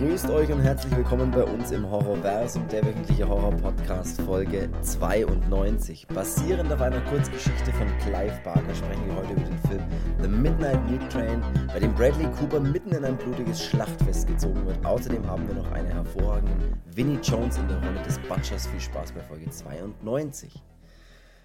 [0.00, 6.06] Grüßt euch und herzlich willkommen bei uns im Horrorversum, der wöchentliche Horror-Podcast Folge 92.
[6.06, 9.84] Basierend auf einer Kurzgeschichte von Clive Barker sprechen wir heute über den Film
[10.22, 14.82] The Midnight Meat Train, bei dem Bradley Cooper mitten in ein blutiges Schlachtfest gezogen wird.
[14.86, 18.68] Außerdem haben wir noch einen hervorragenden Winnie Jones in der Rolle des Butchers.
[18.68, 20.62] Viel Spaß bei Folge 92.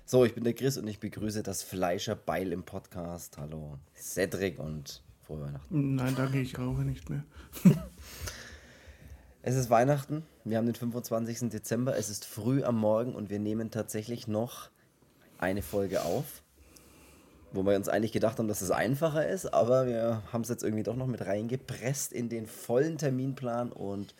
[0.05, 3.37] So, ich bin der Chris und ich begrüße das Fleischerbeil im Podcast.
[3.37, 5.95] Hallo Cedric und frohe Weihnachten.
[5.95, 7.25] Nein, danke, ich rauche nicht mehr.
[9.47, 11.49] es ist Weihnachten, wir haben den 25.
[11.49, 14.71] Dezember, es ist früh am Morgen und wir nehmen tatsächlich noch
[15.37, 16.41] eine Folge auf,
[17.51, 20.63] wo wir uns eigentlich gedacht haben, dass es einfacher ist, aber wir haben es jetzt
[20.63, 24.15] irgendwie doch noch mit reingepresst in den vollen Terminplan und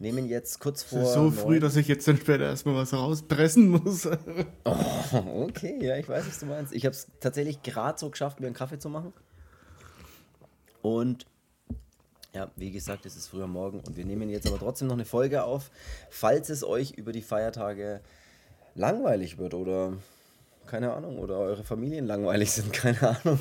[0.00, 1.04] nehmen jetzt kurz vor.
[1.06, 4.06] so früh, dass ich jetzt dann später erstmal was rauspressen muss.
[4.64, 6.72] oh, okay, ja, ich weiß, was du meinst.
[6.72, 9.12] Ich habe es tatsächlich gerade so geschafft, mir einen Kaffee zu machen.
[10.82, 11.26] Und
[12.34, 15.04] ja, wie gesagt, es ist früher Morgen und wir nehmen jetzt aber trotzdem noch eine
[15.04, 15.70] Folge auf,
[16.10, 18.00] falls es euch über die Feiertage
[18.74, 19.94] langweilig wird oder
[20.70, 23.40] keine Ahnung, oder eure Familien langweilig sind, keine Ahnung.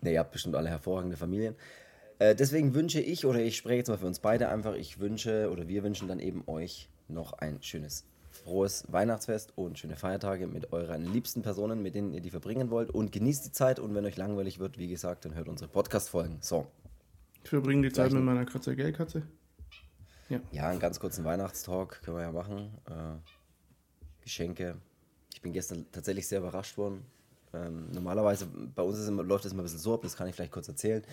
[0.00, 1.56] ne, ihr habt bestimmt alle hervorragende Familien.
[2.18, 5.50] Äh, deswegen wünsche ich, oder ich spreche jetzt mal für uns beide einfach, ich wünsche
[5.50, 10.72] oder wir wünschen dann eben euch noch ein schönes frohes Weihnachtsfest und schöne Feiertage mit
[10.72, 12.90] euren liebsten Personen, mit denen ihr die verbringen wollt.
[12.90, 16.38] Und genießt die Zeit und wenn euch langweilig wird, wie gesagt, dann hört unsere Podcast-Folgen.
[16.40, 16.66] So.
[17.46, 19.22] Ich verbringe die Zeit mit meiner Katze, gell, Katze?
[20.28, 20.40] Ja.
[20.50, 22.72] Ja, einen ganz kurzen Weihnachtstalk können wir ja machen.
[22.86, 24.78] Äh, Geschenke.
[25.32, 27.04] Ich bin gestern tatsächlich sehr überrascht worden.
[27.54, 30.34] Ähm, normalerweise, bei uns immer, läuft das immer ein bisschen so ab, das kann ich
[30.34, 31.04] vielleicht kurz erzählen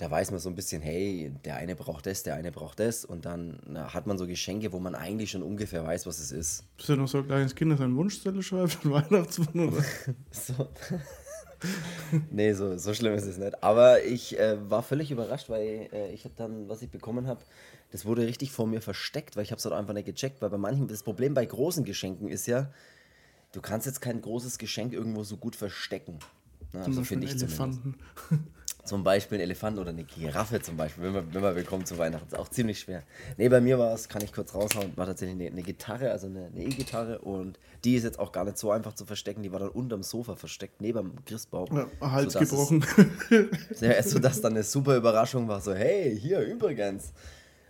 [0.00, 3.04] da weiß man so ein bisschen, hey, der eine braucht das, der eine braucht das.
[3.04, 6.32] Und dann na, hat man so Geschenke, wo man eigentlich schon ungefähr weiß, was es
[6.32, 6.64] ist.
[6.78, 9.84] Bist du noch so ein kleines Kind, das eine Wunschzettel schreibt an Weihnachtsmann?
[10.30, 10.70] so.
[12.30, 13.62] nee, so, so schlimm ist es nicht.
[13.62, 17.40] Aber ich äh, war völlig überrascht, weil äh, ich habe dann, was ich bekommen habe,
[17.90, 20.40] das wurde richtig vor mir versteckt, weil ich habe es halt einfach nicht gecheckt.
[20.42, 22.72] Weil bei manchen, das Problem bei großen Geschenken ist ja,
[23.52, 26.18] du kannst jetzt kein großes Geschenk irgendwo so gut verstecken.
[26.72, 27.96] Na, also finde ich Elefanten.
[28.84, 31.98] Zum Beispiel ein Elefant oder eine Giraffe zum Beispiel, wenn man, wenn man willkommen zu
[31.98, 32.26] Weihnachten.
[32.26, 33.02] Ist auch ziemlich schwer.
[33.36, 36.26] Ne, bei mir war es, kann ich kurz raushauen, war tatsächlich eine, eine Gitarre, also
[36.26, 39.42] eine E-Gitarre und die ist jetzt auch gar nicht so einfach zu verstecken.
[39.42, 41.68] Die war dann unterm Sofa versteckt, neben dem Christbaum.
[42.00, 42.84] Ja, Hals gebrochen.
[43.70, 47.12] Es, ja, sodass dann eine super Überraschung war, so hey, hier übrigens.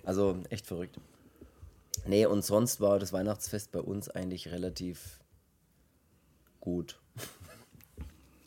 [0.05, 0.97] Also echt verrückt.
[2.07, 5.21] Nee, und sonst war das Weihnachtsfest bei uns eigentlich relativ
[6.61, 6.99] gut.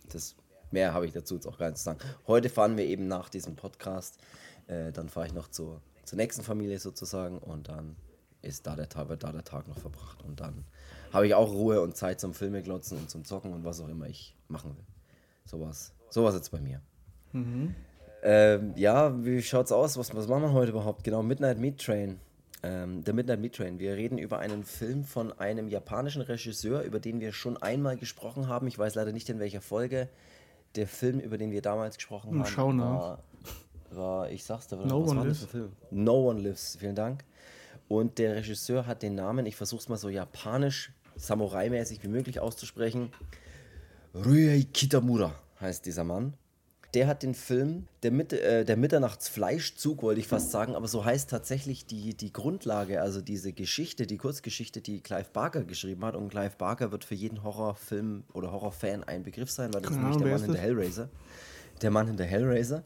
[0.09, 0.35] Das
[0.73, 2.00] Mehr habe ich dazu jetzt auch gar nicht zu sagen.
[2.25, 4.17] Heute fahren wir eben nach diesem Podcast.
[4.66, 7.95] Äh, dann fahre ich noch zur, zur nächsten Familie sozusagen und dann
[8.41, 10.23] ist da der Tag, wird da der Tag noch verbracht.
[10.23, 10.66] Und dann
[11.13, 13.88] habe ich auch Ruhe und Zeit zum Filme glotzen und zum Zocken und was auch
[13.88, 14.83] immer ich machen will.
[15.45, 16.81] Sowas, sowas jetzt bei mir.
[17.33, 17.75] Mhm.
[18.23, 19.95] Ähm, ja, wie schaut's aus?
[19.97, 21.03] Was, was machen wir heute überhaupt?
[21.03, 22.19] Genau, Midnight Meat Train.
[22.63, 23.78] Ähm, der Midnight Meat Train.
[23.78, 28.47] Wir reden über einen Film von einem japanischen Regisseur, über den wir schon einmal gesprochen
[28.47, 28.66] haben.
[28.66, 30.09] Ich weiß leider nicht in welcher Folge
[30.75, 33.23] der Film, über den wir damals gesprochen haben, Schau war,
[33.91, 35.45] war, ich sag's dir, no was one war lives.
[35.45, 35.72] Film?
[35.91, 37.23] No One Lives, vielen Dank.
[37.88, 43.12] Und der Regisseur hat den Namen, ich versuch's mal so japanisch, Samurai-mäßig wie möglich auszusprechen.
[44.16, 46.33] Ryei Kitamura heißt dieser Mann
[46.93, 51.03] der hat den Film Der, Mit äh, der Mitternachtsfleischzug, wollte ich fast sagen, aber so
[51.03, 56.15] heißt tatsächlich die, die Grundlage, also diese Geschichte, die Kurzgeschichte, die Clive Barker geschrieben hat.
[56.15, 60.11] Und Clive Barker wird für jeden Horrorfilm oder Horrorfan ein Begriff sein, weil das genau,
[60.11, 61.09] ist nämlich der Mann hinter Hellraiser.
[61.81, 62.83] Der Mann hinter Hellraiser.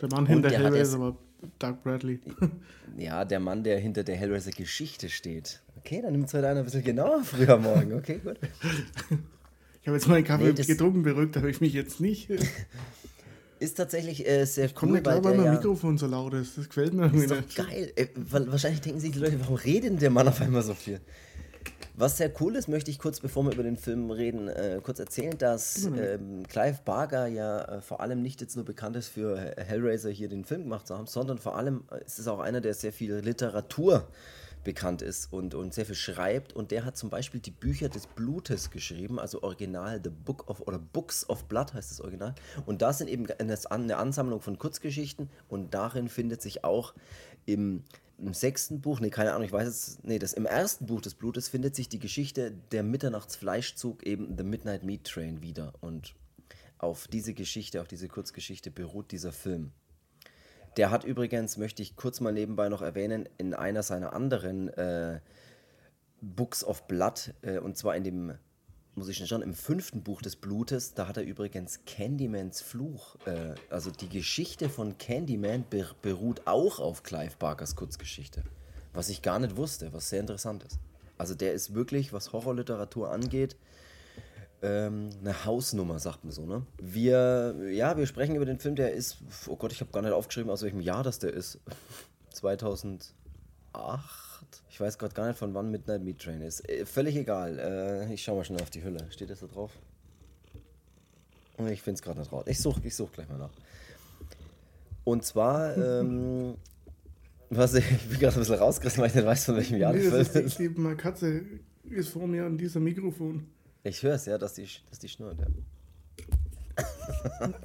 [0.00, 1.16] Der Mann hinter der Hellraiser war
[1.58, 2.20] Doug Bradley.
[2.96, 5.60] Ja, der Mann, der hinter der Hellraiser-Geschichte steht.
[5.76, 7.92] Okay, dann nimmt es heute einer ein bisschen genauer früher morgen.
[7.94, 8.38] Okay, gut.
[9.80, 12.28] Ich habe jetzt meinen Kaffee nee, getrunken, beruhigt habe ich mich jetzt nicht.
[13.60, 14.80] Ist tatsächlich äh, sehr Kommt cool.
[14.80, 16.56] Kommt mir klar, weil mein ja, Mikrofon so laut ist.
[16.56, 17.56] Das gefällt mir irgendwie nicht.
[17.56, 17.92] geil.
[17.96, 21.00] Äh, wahrscheinlich denken sich die Leute, warum redet der Mann auf einmal so viel?
[21.94, 25.00] Was sehr cool ist, möchte ich kurz, bevor wir über den Film reden, äh, kurz
[25.00, 29.36] erzählen, dass ähm, Clive Barker ja äh, vor allem nicht jetzt nur bekannt ist für
[29.56, 32.60] Hellraiser hier den Film gemacht zu haben, sondern vor allem äh, ist es auch einer,
[32.60, 34.06] der sehr viel Literatur
[34.68, 36.52] bekannt ist und, und sehr viel schreibt.
[36.52, 40.60] Und der hat zum Beispiel die Bücher des Blutes geschrieben, also original The Book of
[40.60, 42.34] oder Books of Blood heißt das Original.
[42.66, 46.92] Und das sind eben eine Ansammlung von Kurzgeschichten und darin findet sich auch
[47.46, 47.82] im,
[48.18, 51.14] im sechsten Buch, nee, keine Ahnung, ich weiß es, nee, das im ersten Buch des
[51.14, 55.72] Blutes findet sich die Geschichte der Mitternachtsfleischzug, eben The Midnight Meat Train wieder.
[55.80, 56.14] Und
[56.76, 59.72] auf diese Geschichte, auf diese Kurzgeschichte beruht dieser Film.
[60.76, 65.20] Der hat übrigens, möchte ich kurz mal nebenbei noch erwähnen, in einer seiner anderen äh,
[66.20, 68.38] Books of Blood, äh, und zwar in dem
[68.98, 73.16] muss ich schon, im fünften Buch des Blutes, da hat er übrigens Candymans Fluch.
[73.26, 75.64] Äh, also die Geschichte von Candyman
[76.02, 78.42] beruht auch auf Clive Barkers Kurzgeschichte.
[78.92, 80.80] Was ich gar nicht wusste, was sehr interessant ist.
[81.16, 83.56] Also der ist wirklich, was Horrorliteratur angeht,
[84.62, 86.66] ähm, eine Hausnummer, sagt man so, ne?
[86.80, 90.12] Wir, ja, wir sprechen über den Film, der ist, oh Gott, ich habe gar nicht
[90.12, 91.58] aufgeschrieben, aus welchem Jahr das der ist.
[92.30, 93.12] 2008?
[94.70, 96.68] Ich weiß gerade gar nicht, von wann Midnight Meat Train ist.
[96.68, 97.58] Äh, völlig egal.
[97.58, 99.06] Äh, ich schau mal schnell auf die Hülle.
[99.10, 99.72] Steht das da drauf?
[101.70, 102.44] Ich finde es gerade nicht raus.
[102.46, 103.50] Ich suche ich such gleich mal nach.
[105.02, 106.54] Und zwar, ähm,
[107.50, 109.92] was ich, ich bin gerade ein bisschen rausgerissen, weil ich nicht weiß, von welchem Jahr
[109.92, 110.58] nee, das ist.
[110.58, 111.42] Die, meine Katze
[111.90, 113.46] ist vor mir an diesem Mikrofon.
[113.88, 115.48] Ich höre es, ja, dass die, dass die schnurrt, ja.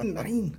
[0.04, 0.58] Nein!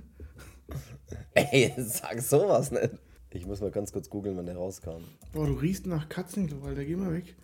[1.33, 2.91] Ey, sag sowas nicht.
[3.31, 5.03] Ich muss mal ganz kurz googeln, wann der rauskam.
[5.33, 7.35] Boah, du riechst nach Katzen, Alter, geh mal weg.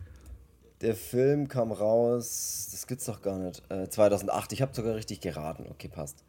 [0.82, 4.54] Der Film kam raus, das gibt's doch gar nicht, äh, 2008.
[4.54, 5.66] Ich habe sogar richtig geraten.
[5.70, 6.24] Okay, passt.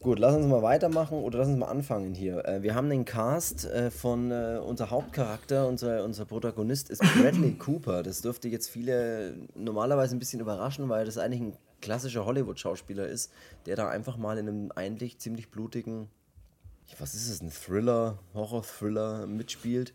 [0.00, 2.44] Gut, lass uns mal weitermachen oder lass uns mal anfangen hier.
[2.44, 7.54] Äh, wir haben den Cast äh, von äh, unser Hauptcharakter, unser, unser Protagonist ist Bradley
[7.58, 8.02] Cooper.
[8.02, 13.32] Das dürfte jetzt viele normalerweise ein bisschen überraschen, weil das eigentlich ein klassischer Hollywood-Schauspieler ist,
[13.64, 16.08] der da einfach mal in einem eigentlich ziemlich blutigen,
[16.98, 19.92] was ist es, ein Thriller, Horror-Thriller mitspielt.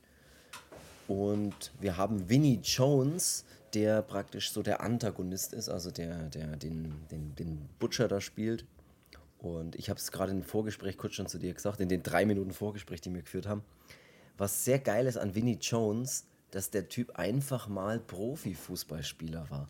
[1.07, 6.94] Und wir haben Vinnie Jones, der praktisch so der Antagonist ist, also der, der den,
[7.12, 8.65] den, den Butcher da spielt.
[9.41, 12.25] Und ich habe es gerade im Vorgespräch kurz schon zu dir gesagt, in den drei
[12.25, 13.63] Minuten Vorgespräch, die wir geführt haben.
[14.38, 19.67] Was sehr geil ist an Vinnie Jones, dass der Typ einfach mal Profifußballspieler war.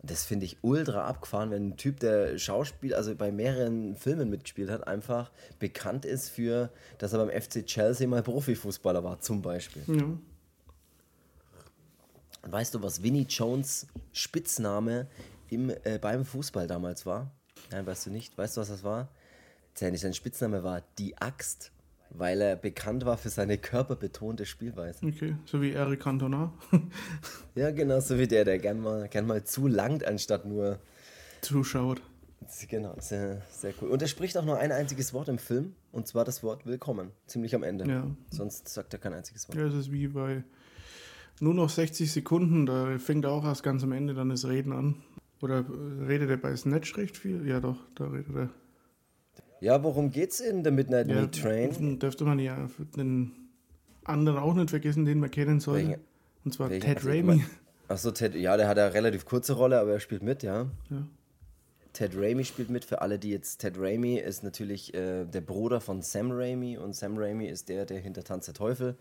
[0.00, 4.30] Und das finde ich ultra abgefahren, wenn ein Typ, der Schauspiel, also bei mehreren Filmen
[4.30, 9.42] mitgespielt hat, einfach bekannt ist für, dass er beim FC Chelsea mal Profifußballer war, zum
[9.42, 9.82] Beispiel.
[9.88, 10.04] Ja.
[12.42, 15.08] Weißt du, was Vinnie Jones Spitzname
[15.50, 17.32] im, äh, beim Fußball damals war?
[17.74, 18.38] Nein, weißt du nicht.
[18.38, 19.08] Weißt du, was das war?
[19.74, 21.72] Sein, sein Spitzname war Die Axt,
[22.10, 25.04] weil er bekannt war für seine körperbetonte Spielweise.
[25.04, 26.52] Okay, so wie Eric Cantona.
[27.56, 30.78] ja, genau, so wie der, der gern mal, gern mal zu langt, anstatt nur
[31.40, 32.00] zuschaut.
[32.68, 33.88] Genau, sehr, sehr cool.
[33.88, 37.10] Und er spricht auch nur ein einziges Wort im Film, und zwar das Wort Willkommen,
[37.26, 37.88] ziemlich am Ende.
[37.88, 38.06] Ja.
[38.30, 39.58] Sonst sagt er kein einziges Wort.
[39.58, 40.44] Ja, es ist wie bei
[41.40, 44.72] nur noch 60 Sekunden, da fängt er auch erst ganz am Ende dann das Reden
[44.72, 45.02] an.
[45.44, 45.62] Oder
[46.08, 47.46] redet er bei Snatch recht viel?
[47.46, 48.48] Ja, doch, da redet er.
[49.60, 51.98] Ja, worum geht's in The Midnight ja, Meat Train?
[51.98, 53.32] Dürfte man ja den
[54.04, 55.76] anderen auch nicht vergessen, den man kennen soll.
[55.76, 56.00] Welche?
[56.46, 56.86] Und zwar Welche?
[56.86, 57.44] Ted also, Raimi.
[57.88, 60.70] Achso, Ted, ja, der hat eine relativ kurze Rolle, aber er spielt mit, ja.
[60.88, 61.06] ja.
[61.92, 62.86] Ted Raimi spielt mit.
[62.86, 63.58] Für alle, die jetzt.
[63.58, 67.84] Ted Raimi ist natürlich äh, der Bruder von Sam Raimi und Sam Raimi ist der,
[67.84, 68.96] der hinter Tanz der Teufel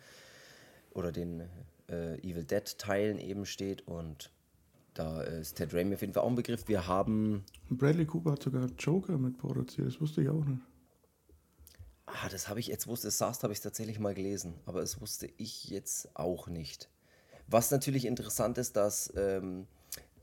[0.91, 1.43] oder den
[1.89, 4.29] äh, Evil Dead Teilen eben steht und
[4.93, 6.67] da ist Ted Raimi auf jeden Fall auch ein Begriff.
[6.67, 7.43] Wir haben.
[7.69, 10.61] Bradley Cooper hat sogar Joker mitproduziert, das wusste ich auch nicht.
[12.05, 15.01] Ah, das habe ich jetzt wusste, es saß, habe ich tatsächlich mal gelesen, aber es
[15.01, 16.89] wusste ich jetzt auch nicht.
[17.47, 19.67] Was natürlich interessant ist, dass ähm,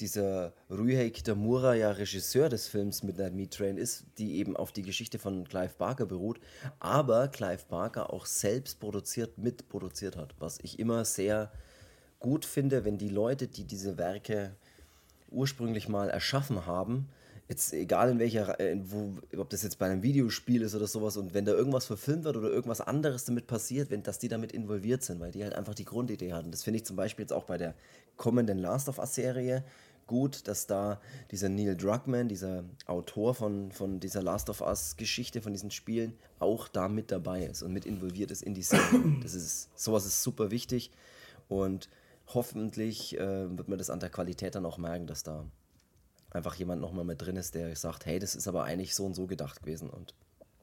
[0.00, 4.82] dieser Ryuhei Kitamura ja Regisseur des Films Midnight Meat Train ist, die eben auf die
[4.82, 6.40] Geschichte von Clive Barker beruht,
[6.78, 11.52] aber Clive Barker auch selbst produziert, mitproduziert hat, was ich immer sehr
[12.20, 14.52] gut finde, wenn die Leute, die diese Werke
[15.30, 17.08] ursprünglich mal erschaffen haben,
[17.48, 21.16] jetzt egal in welcher, äh, wo, ob das jetzt bei einem Videospiel ist oder sowas,
[21.16, 24.52] und wenn da irgendwas verfilmt wird oder irgendwas anderes damit passiert, wenn, dass die damit
[24.52, 26.52] involviert sind, weil die halt einfach die Grundidee hatten.
[26.52, 27.74] Das finde ich zum Beispiel jetzt auch bei der
[28.16, 29.64] kommenden Last of Us-Serie
[30.06, 31.00] gut, dass da
[31.30, 36.66] dieser Neil Druckmann, dieser Autor von, von dieser Last of Us-Geschichte, von diesen Spielen, auch
[36.66, 39.18] da mit dabei ist und mit involviert ist in die Serie.
[39.22, 40.90] Das ist, sowas ist super wichtig
[41.48, 41.88] und
[42.34, 45.46] hoffentlich äh, wird man das an der Qualität dann auch merken, dass da
[46.30, 49.14] einfach jemand nochmal mit drin ist, der sagt, hey, das ist aber eigentlich so und
[49.14, 49.90] so gedacht gewesen.
[49.90, 50.14] Und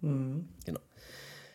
[0.02, 0.48] mhm.
[0.66, 0.80] genau.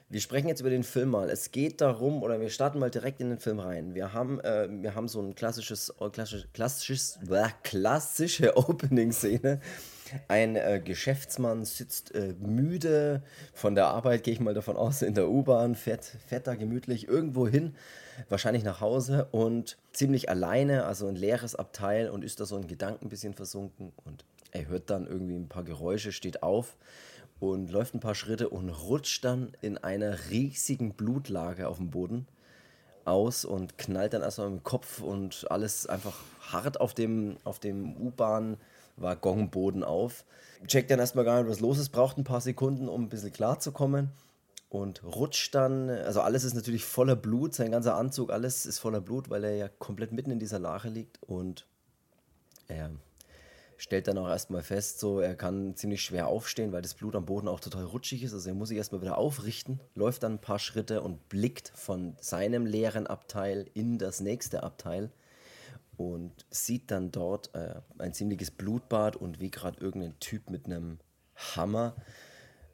[0.08, 1.30] Wir sprechen jetzt über den Film mal.
[1.30, 3.94] Es geht darum, oder wir starten mal direkt in den Film rein.
[3.94, 9.60] Wir haben, äh, wir haben so ein klassisches, klassisches, klassisches äh, klassische Opening-Szene.
[10.28, 13.22] Ein äh, Geschäftsmann sitzt äh, müde
[13.54, 17.08] von der Arbeit, gehe ich mal davon aus, in der U-Bahn, fährt, fährt da gemütlich
[17.08, 17.74] irgendwo hin
[18.28, 22.66] wahrscheinlich nach Hause und ziemlich alleine, also ein leeres Abteil und ist da so in
[22.66, 26.76] Gedanken ein bisschen versunken und er hört dann irgendwie ein paar Geräusche, steht auf
[27.40, 32.26] und läuft ein paar Schritte und rutscht dann in einer riesigen Blutlage auf dem Boden
[33.04, 37.96] aus und knallt dann erstmal dem Kopf und alles einfach hart auf dem, auf dem
[37.96, 40.24] U-Bahn-Waggonboden auf.
[40.68, 43.32] Checkt dann erstmal gar nicht, was los ist, braucht ein paar Sekunden, um ein bisschen
[43.32, 44.10] klarzukommen
[44.72, 49.02] und rutscht dann, also alles ist natürlich voller Blut, sein ganzer Anzug, alles ist voller
[49.02, 51.66] Blut, weil er ja komplett mitten in dieser Lache liegt und
[52.68, 52.90] er
[53.76, 57.26] stellt dann auch erstmal fest, so er kann ziemlich schwer aufstehen, weil das Blut am
[57.26, 58.32] Boden auch total rutschig ist.
[58.32, 62.16] Also er muss sich erstmal wieder aufrichten, läuft dann ein paar Schritte und blickt von
[62.18, 65.10] seinem leeren Abteil in das nächste Abteil
[65.98, 70.98] und sieht dann dort äh, ein ziemliches Blutbad und wie gerade irgendein Typ mit einem
[71.54, 71.94] Hammer,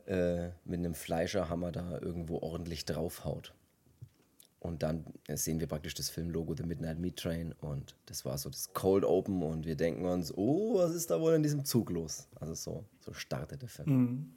[0.08, 3.52] äh, mit einem Fleischerhammer da irgendwo ordentlich draufhaut.
[4.60, 8.50] Und dann sehen wir praktisch das Filmlogo The Midnight Meat Train und das war so
[8.50, 11.90] das Cold Open und wir denken uns, oh, was ist da wohl in diesem Zug
[11.90, 12.26] los?
[12.40, 13.90] Also so, so startet der Film.
[13.90, 14.32] Mhm.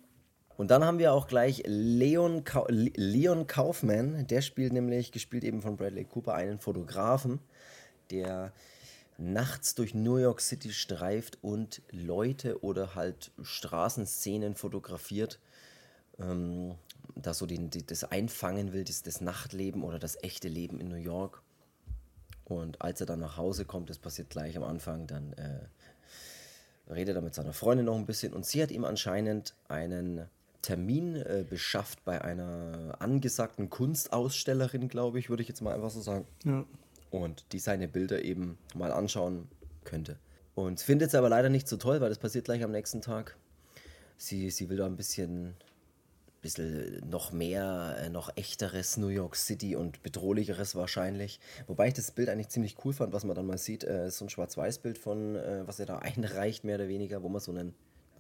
[0.58, 5.62] Und dann haben wir auch gleich Leon, Ka Leon Kaufman, der spielt nämlich, gespielt eben
[5.62, 7.40] von Bradley Cooper, einen Fotografen,
[8.12, 8.54] der
[9.18, 15.40] nachts durch New York City streift und Leute oder halt Straßenszenen fotografiert,
[16.22, 16.76] ähm,
[17.16, 20.88] da so den, die, das einfangen will, das, das Nachtleben oder das echte Leben in
[20.88, 21.42] New York.
[22.46, 25.62] Und als er dann nach Hause kommt, das passiert gleich am Anfang, dann äh,
[26.92, 30.28] redet er mit seiner Freundin noch ein bisschen und sie hat ihm anscheinend einen
[30.62, 36.02] Termin äh, beschafft bei einer angesagten Kunstausstellerin, glaube ich, würde ich jetzt mal einfach so
[36.02, 36.28] sagen.
[36.44, 36.66] Ja.
[37.10, 39.48] Und die seine Bilder eben mal anschauen
[39.84, 40.18] könnte.
[40.54, 43.38] Und findet es aber leider nicht so toll, weil das passiert gleich am nächsten Tag.
[44.18, 45.56] Sie, sie will da ein bisschen
[46.42, 51.40] bisschen noch mehr, äh, noch echteres New York City und bedrohlicheres wahrscheinlich.
[51.68, 53.84] Wobei ich das Bild eigentlich ziemlich cool fand, was man dann mal sieht.
[53.84, 57.42] Äh, so ein Schwarz-Weiß-Bild von, äh, was er da einreicht, mehr oder weniger, wo man
[57.42, 57.74] so einen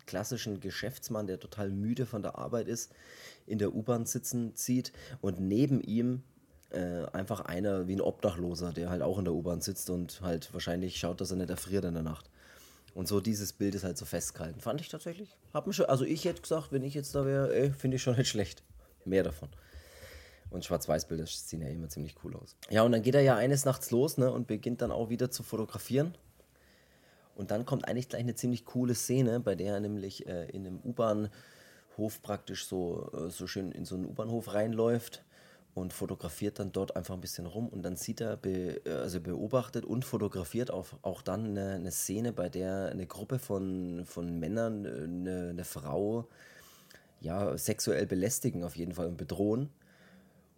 [0.05, 2.91] klassischen Geschäftsmann, der total müde von der Arbeit ist,
[3.47, 6.23] in der U-Bahn sitzen sieht und neben ihm
[6.71, 10.53] äh, einfach einer wie ein Obdachloser, der halt auch in der U-Bahn sitzt und halt
[10.53, 12.29] wahrscheinlich schaut, dass er nicht erfriert in der Nacht.
[12.93, 14.59] Und so dieses Bild ist halt so festgehalten.
[14.59, 15.35] Fand ich tatsächlich.
[15.53, 18.17] Hab mich schon, also ich hätte gesagt, wenn ich jetzt da wäre, finde ich schon
[18.17, 18.63] nicht schlecht.
[19.05, 19.49] Mehr davon.
[20.49, 22.57] Und Schwarz-Weiß-Bilder sehen ja immer ziemlich cool aus.
[22.69, 25.31] Ja, und dann geht er ja eines Nachts los ne, und beginnt dann auch wieder
[25.31, 26.15] zu fotografieren.
[27.35, 30.67] Und dann kommt eigentlich gleich eine ziemlich coole Szene, bei der er nämlich äh, in
[30.67, 35.23] einem U-Bahnhof praktisch so, äh, so schön in so einen U-Bahnhof reinläuft
[35.73, 39.85] und fotografiert dann dort einfach ein bisschen rum und dann sieht er, be, also beobachtet
[39.85, 44.85] und fotografiert auch, auch dann eine, eine, Szene, bei der eine Gruppe von, von Männern
[44.85, 46.27] eine, eine Frau
[47.21, 49.69] ja, sexuell belästigen auf jeden Fall und bedrohen.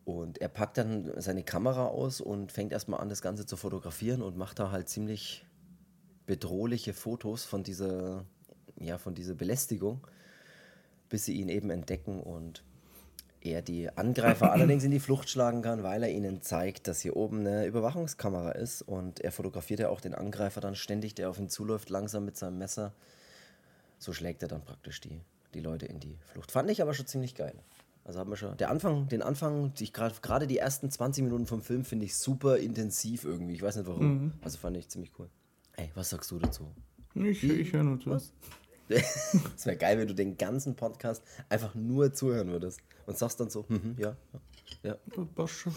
[0.05, 4.21] Und er packt dann seine Kamera aus und fängt erstmal an, das Ganze zu fotografieren
[4.21, 5.45] und macht da halt ziemlich
[6.25, 8.25] bedrohliche Fotos von dieser,
[8.79, 10.05] ja, von dieser Belästigung,
[11.09, 12.63] bis sie ihn eben entdecken und
[13.43, 17.15] er die Angreifer allerdings in die Flucht schlagen kann, weil er ihnen zeigt, dass hier
[17.15, 18.81] oben eine Überwachungskamera ist.
[18.81, 22.37] Und er fotografiert ja auch den Angreifer dann ständig, der auf ihn zuläuft, langsam mit
[22.37, 22.93] seinem Messer.
[23.99, 25.21] So schlägt er dann praktisch die,
[25.53, 26.51] die Leute in die Flucht.
[26.51, 27.55] Fand ich aber schon ziemlich geil.
[28.05, 28.57] Also haben wir schon.
[28.57, 29.73] Der Anfang, den Anfang,
[30.21, 33.53] gerade die ersten 20 Minuten vom Film finde ich super intensiv irgendwie.
[33.53, 34.05] Ich weiß nicht warum.
[34.05, 34.33] Mhm.
[34.41, 35.29] Also fand ich ziemlich cool.
[35.77, 36.67] Ey, was sagst du dazu?
[37.15, 38.09] Ich, ich höre nur zu.
[38.09, 38.33] Was?
[39.55, 43.49] Es wäre geil, wenn du den ganzen Podcast einfach nur zuhören würdest und sagst dann
[43.49, 44.15] so, mhm, ja,
[44.83, 44.97] ja.
[45.47, 45.73] Schon.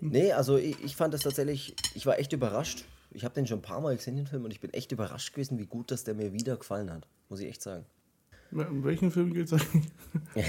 [0.00, 2.84] Nee, also ich, ich fand das tatsächlich, ich war echt überrascht.
[3.10, 5.32] Ich habe den schon ein paar Mal gesehen, den Film, und ich bin echt überrascht
[5.32, 7.08] gewesen, wie gut das der mir wieder gefallen hat.
[7.28, 7.86] Muss ich echt sagen.
[8.50, 9.90] Um welchen Film geht es eigentlich?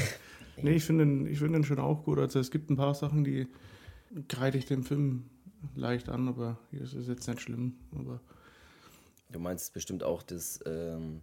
[0.61, 2.19] nee, ich finde den, find den schon auch gut.
[2.19, 3.47] Also es gibt ein paar Sachen, die
[4.27, 5.29] kreide ich dem Film
[5.75, 7.75] leicht an, aber hier ist es jetzt nicht schlimm.
[7.93, 8.21] Aber
[9.31, 11.21] du meinst bestimmt auch das ähm,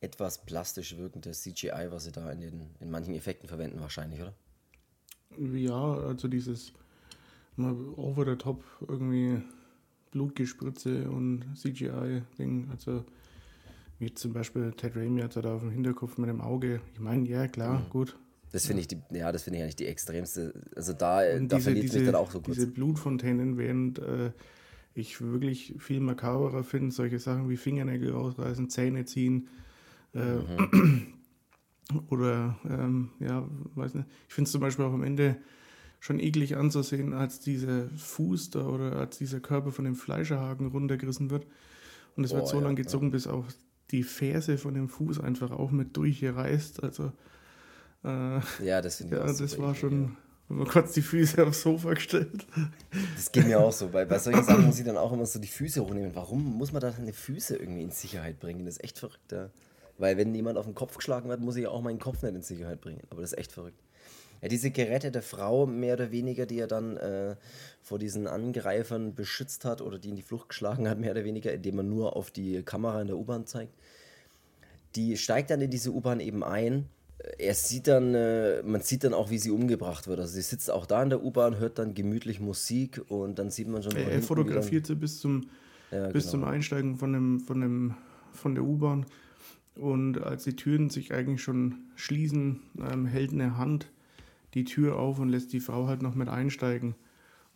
[0.00, 4.34] etwas plastisch wirkende CGI, was sie da in, den, in manchen Effekten verwenden, wahrscheinlich, oder?
[5.38, 6.72] Ja, also dieses
[7.58, 9.42] over the top irgendwie
[10.10, 12.68] Blutgespritze und CGI-Ding.
[12.70, 13.04] Also
[13.98, 16.80] wie zum Beispiel Ted Raimi hat da auf dem Hinterkopf mit dem Auge.
[16.94, 17.90] Ich meine, ja, klar, mhm.
[17.90, 18.16] gut.
[18.52, 20.54] Das finde ich, die, ja, das finde ich eigentlich die extremste.
[20.74, 22.54] Also da, da verliert sich dann auch so kurz.
[22.54, 24.30] Diese Blutfontänen, während äh,
[24.94, 29.48] ich wirklich viel makaberer finde, solche Sachen wie Fingernägel rausreißen, Zähne ziehen,
[30.16, 31.06] Mhm.
[32.10, 34.08] Oder, ähm, ja, weiß nicht.
[34.28, 35.36] Ich finde es zum Beispiel auch am Ende
[36.00, 41.30] schon eklig anzusehen, als dieser Fuß da oder als dieser Körper von dem Fleischerhaken runtergerissen
[41.30, 41.46] wird.
[42.16, 43.12] Und es oh, wird so ja, lange gezogen, ja.
[43.12, 43.44] bis auch
[43.90, 46.82] die Ferse von dem Fuß einfach auch mit durchgereißt.
[46.82, 47.12] Also,
[48.04, 50.02] äh, ja, das, ja, das war schon.
[50.02, 50.10] Ja.
[50.48, 52.46] Man kurz die Füße aufs Sofa gestellt.
[53.16, 53.88] Das geht mir auch so.
[53.88, 56.12] Bei, bei solchen Sachen muss ich dann auch immer so die Füße hochnehmen.
[56.14, 58.64] Warum muss man da seine Füße irgendwie in Sicherheit bringen?
[58.64, 59.32] Das ist echt verrückt.
[59.32, 59.50] Ja.
[59.98, 62.34] Weil wenn jemand auf den Kopf geschlagen wird, muss ich ja auch meinen Kopf nicht
[62.34, 63.02] in Sicherheit bringen.
[63.10, 63.80] Aber das ist echt verrückt.
[64.42, 67.36] Ja, diese gerettete Frau, mehr oder weniger, die er dann äh,
[67.82, 71.52] vor diesen Angreifern beschützt hat oder die in die Flucht geschlagen hat, mehr oder weniger,
[71.52, 73.72] indem man nur auf die Kamera in der U-Bahn zeigt,
[74.94, 76.86] die steigt dann in diese U-Bahn eben ein.
[77.38, 80.20] Er sieht dann, äh, man sieht dann auch, wie sie umgebracht wird.
[80.20, 83.68] Also sie sitzt auch da in der U-Bahn, hört dann gemütlich Musik und dann sieht
[83.68, 83.96] man schon.
[83.96, 85.48] Er, er fotografiert sie bis zum,
[85.90, 86.32] ja, bis genau.
[86.32, 87.94] zum Einsteigen von dem, von dem
[88.32, 89.06] von der U-Bahn.
[89.76, 93.88] Und als die Türen sich eigentlich schon schließen, ähm, hält eine Hand
[94.54, 96.94] die Tür auf und lässt die Frau halt noch mit einsteigen.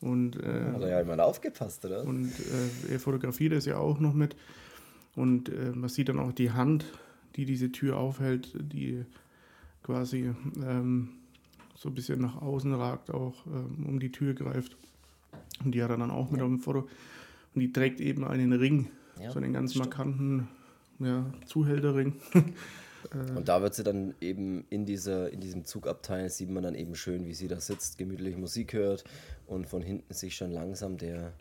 [0.00, 2.04] Und, äh, Hat er ja mal aufgepasst, oder?
[2.04, 4.36] Und äh, er fotografiert es ja auch noch mit.
[5.16, 6.84] Und äh, man sieht dann auch die Hand,
[7.36, 9.04] die diese Tür aufhält, die
[9.82, 10.30] quasi
[10.62, 11.10] ähm,
[11.74, 14.76] so ein bisschen nach außen ragt, auch ähm, um die Tür greift.
[15.64, 16.88] Und die hat er dann auch mit auf dem Foto.
[17.54, 18.88] Und die trägt eben einen Ring,
[19.20, 20.48] ja, so einen ganz markanten
[21.00, 22.20] ja, Zuhälterring.
[23.34, 26.94] Und da wird sie dann eben in, dieser, in diesem Zugabteil, sieht man dann eben
[26.94, 29.04] schön, wie sie da sitzt, gemütlich Musik hört
[29.46, 31.32] und von hinten sich schon langsam der,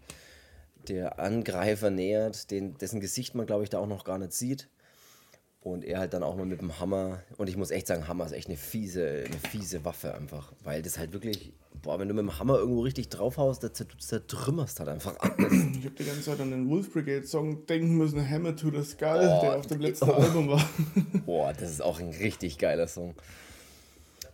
[0.88, 4.70] der Angreifer nähert, den, dessen Gesicht man, glaube ich, da auch noch gar nicht sieht.
[5.62, 7.22] Und er halt dann auch mal mit dem Hammer.
[7.38, 10.54] Und ich muss echt sagen, Hammer ist echt eine fiese, eine fiese Waffe einfach.
[10.64, 11.52] Weil das halt wirklich,
[11.82, 15.52] boah, wenn du mit dem Hammer irgendwo richtig draufhaust, da zertrümmerst halt einfach alles.
[15.80, 18.84] Ich habe die ganze Zeit an den Wolf Brigade Song denken müssen, Hammer to the
[18.84, 20.14] Skull, oh, der auf dem letzten oh.
[20.14, 20.70] Album war.
[21.26, 23.16] Boah, das ist auch ein richtig geiler Song.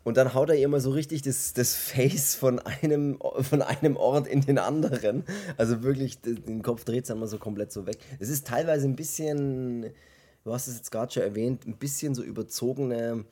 [0.03, 3.97] Und dann haut er ihr mal so richtig das, das Face von einem, von einem
[3.97, 5.23] Ort in den anderen.
[5.57, 7.97] Also wirklich, den Kopf dreht es dann mal so komplett so weg.
[8.19, 9.87] Es ist teilweise ein bisschen
[10.45, 13.25] du hast es jetzt gerade schon erwähnt, ein bisschen so überzogene,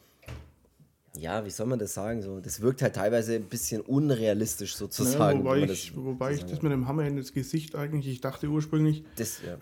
[1.15, 2.23] ja, wie soll man das sagen?
[2.23, 5.39] So, das wirkt halt teilweise ein bisschen unrealistisch sozusagen.
[5.39, 8.47] Ja, wobei ich, wobei ich das mit dem Hammer in das Gesicht eigentlich, ich dachte
[8.47, 9.57] ursprünglich, das, ja.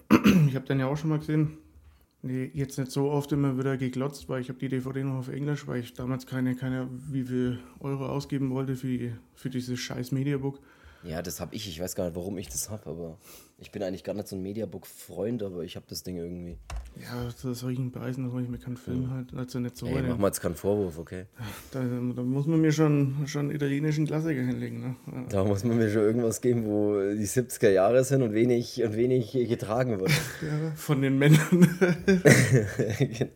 [0.48, 1.58] ich habe den ja auch schon mal gesehen,
[2.22, 5.27] nee, jetzt nicht so oft immer wieder geglotzt, weil ich habe die DVD noch auf
[5.27, 9.77] Englisch, weil ich damals keine, keine wie viel Euro ausgeben wollte für, die, für dieses
[9.77, 10.60] scheiß Mediabook.
[11.03, 11.67] Ja, das habe ich.
[11.67, 13.17] Ich weiß gar nicht, warum ich das habe, aber
[13.58, 16.58] ich bin eigentlich gar nicht so ein Mediabook-Freund, aber ich habe das Ding irgendwie.
[17.00, 19.10] Ja, das soll ich nicht beweisen, dass ich mir keinen Film ja.
[19.10, 19.88] halt, also nicht so.
[19.88, 21.25] Ey, mach mal jetzt keinen Vorwurf, okay?
[21.72, 25.25] Da, da, muss man mir schon, schon italienischen Klassiker hinlegen, ne?
[25.29, 28.96] Da muss man mir schon irgendwas geben, wo die 70er Jahre sind und wenig, und
[28.96, 30.12] wenig getragen wird.
[30.41, 31.39] ja, von den Männern.
[32.98, 33.31] genau.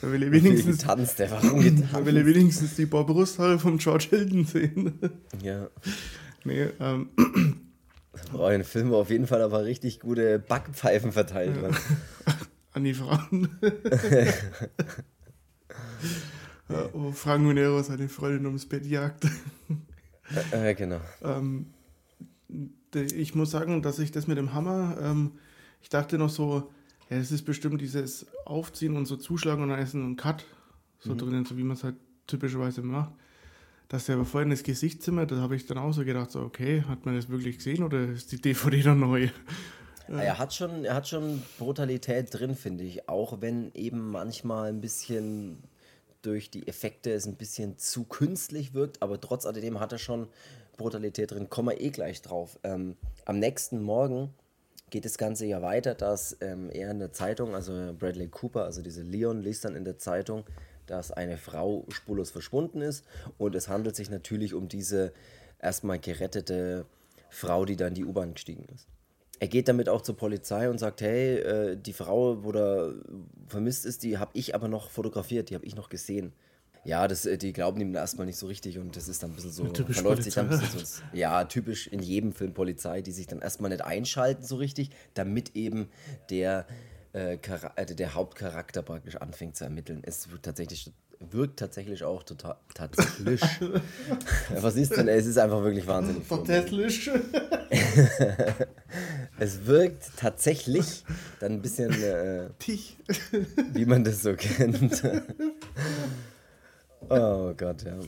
[0.00, 1.92] Da will ich wenigstens, getanzt, der war getanzt.
[1.92, 4.98] Da will ich wenigstens die Barbrusthaare vom George Hilton sehen.
[5.42, 5.68] Ja.
[6.44, 7.10] Nee, ähm.
[8.32, 11.70] Oh, ein Film, auf jeden Fall aber richtig gute Backpfeifen verteilt ja.
[12.72, 13.58] An die Frauen.
[16.68, 19.24] ja, oh, Frank Monero seine Freundin ums Bett jagt.
[20.52, 21.00] Äh, äh, genau.
[21.22, 21.66] Ähm,
[22.94, 25.32] ich muss sagen, dass ich das mit dem Hammer, ähm,
[25.82, 26.70] ich dachte noch so,
[27.08, 30.44] ja, es ist bestimmt dieses Aufziehen und so zuschlagen und dann ist ein Cut
[31.00, 31.18] so mhm.
[31.18, 31.96] drinnen, so wie man es halt
[32.28, 33.12] typischerweise macht
[33.90, 36.40] dass er aber vorhin das Gesicht zimmert, da habe ich dann auch so gedacht, so,
[36.40, 39.28] okay, hat man das wirklich gesehen oder ist die DVD dann neu?
[40.06, 43.08] Er hat schon, er hat schon Brutalität drin, finde ich.
[43.08, 45.58] Auch wenn eben manchmal ein bisschen
[46.22, 50.28] durch die Effekte es ein bisschen zu künstlich wirkt, aber trotz alledem hat er schon
[50.76, 51.50] Brutalität drin.
[51.50, 52.58] Kommen wir eh gleich drauf.
[52.62, 54.32] Ähm, am nächsten Morgen
[54.90, 58.82] geht das Ganze ja weiter, dass ähm, er in der Zeitung, also Bradley Cooper, also
[58.82, 60.44] diese Leon, liest dann in der Zeitung,
[60.90, 63.04] dass eine Frau spurlos verschwunden ist.
[63.38, 65.12] Und es handelt sich natürlich um diese
[65.60, 66.84] erstmal gerettete
[67.28, 68.88] Frau, die dann in die U-Bahn gestiegen ist.
[69.38, 72.92] Er geht damit auch zur Polizei und sagt, hey, äh, die Frau, wo da
[73.46, 76.32] vermisst ist, die habe ich aber noch fotografiert, die habe ich noch gesehen.
[76.84, 79.36] Ja, das, äh, die glauben ihm erstmal nicht so richtig und das ist dann ein
[79.36, 81.02] bisschen so, typisch verläuft sich dann ein bisschen so.
[81.12, 85.54] Ja, typisch in jedem Film Polizei, die sich dann erstmal nicht einschalten so richtig, damit
[85.54, 85.88] eben
[86.30, 86.66] der
[87.12, 90.02] äh, äh, der Hauptcharakter praktisch anfängt zu ermitteln.
[90.04, 93.42] Es tatsächlich, wirkt tatsächlich auch total tatsächlich.
[94.54, 95.08] Was ist denn?
[95.08, 96.28] Es ist einfach wirklich wahnsinnig.
[96.28, 97.10] Tatsächlich.
[99.38, 101.04] es wirkt tatsächlich
[101.40, 102.48] dann ein bisschen, äh,
[103.72, 105.02] wie man das so kennt.
[107.08, 107.98] oh Gott, ja.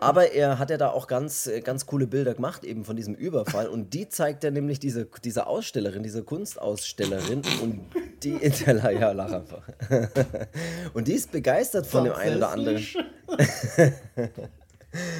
[0.00, 3.14] Aber er hat ja da auch ganz, äh, ganz coole Bilder gemacht, eben von diesem
[3.14, 3.68] Überfall.
[3.68, 7.42] Und die zeigt er nämlich diese, diese Ausstellerin, diese Kunstausstellerin.
[7.62, 7.80] Und
[8.22, 9.68] die in der ja, lach einfach.
[10.94, 12.82] Und die ist begeistert von dem einen oder anderen.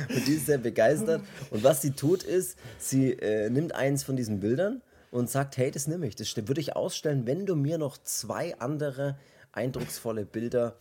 [0.08, 1.20] und die ist sehr begeistert.
[1.50, 5.70] Und was sie tut, ist, sie äh, nimmt eins von diesen Bildern und sagt: Hey,
[5.70, 6.14] das nehme ich.
[6.16, 9.18] Das würde ich ausstellen, wenn du mir noch zwei andere
[9.52, 10.76] eindrucksvolle Bilder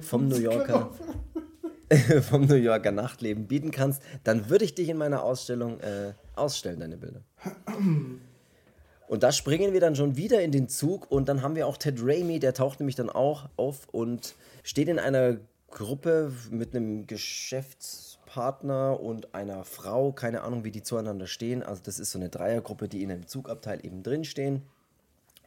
[0.00, 0.90] vom New Yorker
[2.22, 6.80] vom New Yorker Nachtleben bieten kannst, dann würde ich dich in meiner Ausstellung äh, ausstellen,
[6.80, 7.22] deine Bilder.
[9.08, 11.78] Und da springen wir dann schon wieder in den Zug und dann haben wir auch
[11.78, 15.38] Ted Raimi, der taucht nämlich dann auch auf und steht in einer
[15.70, 21.62] Gruppe mit einem Geschäftspartner und einer Frau, keine Ahnung, wie die zueinander stehen.
[21.62, 24.62] Also das ist so eine Dreiergruppe, die in einem Zugabteil eben drin stehen.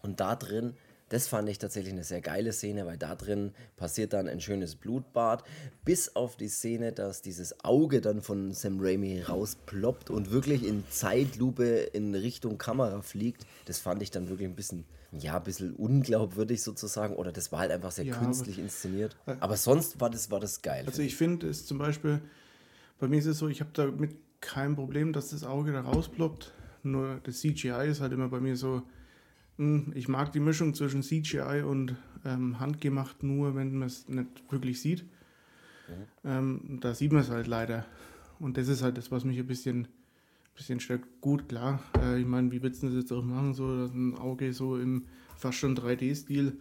[0.01, 0.73] Und da drin
[1.11, 4.75] Das fand ich tatsächlich eine sehr geile Szene, weil da drin passiert dann ein schönes
[4.77, 5.43] Blutbad,
[5.83, 10.85] bis auf die Szene, dass dieses Auge dann von Sam Raimi rausploppt und wirklich in
[10.89, 13.45] Zeitlupe in Richtung Kamera fliegt.
[13.65, 17.17] Das fand ich dann wirklich ein bisschen, ja, ein bisschen unglaubwürdig sozusagen.
[17.17, 19.17] Oder das war halt einfach sehr Ja, künstlich aber- inszeniert.
[19.41, 20.85] Aber sonst war das, war das geil.
[20.87, 22.21] Also ich finde es zum Beispiel,
[23.01, 26.53] bei mir ist es so, ich habe damit kein Problem, dass das Auge da rausploppt.
[26.83, 28.81] Nur das CGI ist halt immer bei mir so,
[29.93, 31.95] ich mag die Mischung zwischen CGI und
[32.25, 35.05] ähm, handgemacht nur, wenn man es nicht wirklich sieht.
[36.23, 37.85] Ähm, da sieht man es halt leider.
[38.39, 39.87] Und das ist halt das, was mich ein bisschen,
[40.55, 41.03] bisschen stört.
[41.19, 44.17] Gut, klar, äh, ich meine, wie willst du das jetzt auch machen, so dass ein
[44.17, 46.57] Auge so im fast schon 3D-Stil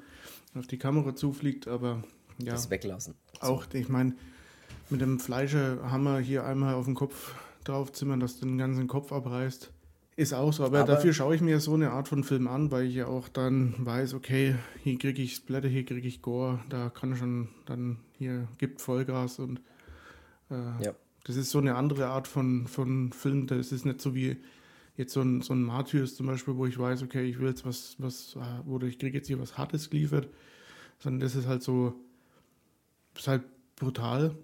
[0.54, 2.02] auf die Kamera zufliegt, aber
[2.38, 2.52] ja.
[2.52, 3.14] Das weglassen.
[3.40, 4.14] Auch, ich meine,
[4.88, 7.34] mit dem Fleischerhammer hier einmal auf den Kopf
[7.64, 9.70] draufzimmern, dass den ganzen Kopf abreißt,
[10.20, 10.64] ist auch so.
[10.64, 13.06] Aber, Aber- dafür schaue ich mir so eine Art von Film an, weil ich ja
[13.06, 17.48] auch dann weiß, okay, hier kriege ich Splatter, hier kriege ich Gore, da kann schon
[17.66, 19.60] dann, hier gibt Vollgas und
[20.50, 20.94] äh, Ja.
[21.24, 23.46] das ist so eine andere Art von, von Film.
[23.46, 24.36] Das ist nicht so wie
[24.96, 27.64] jetzt so ein, so ein Martyrs zum Beispiel, wo ich weiß, okay, ich will jetzt
[27.64, 30.28] was, was, äh, oder ich kriege jetzt hier was Hartes geliefert,
[30.98, 31.94] sondern das ist halt so,
[33.16, 33.44] ist halt
[33.76, 34.34] brutal,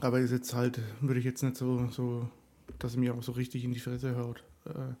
[0.00, 2.28] aber ist jetzt halt, würde ich jetzt nicht so, so,
[2.78, 4.44] dass es mir auch so richtig in die Fresse haut.
[4.68, 4.94] Äh,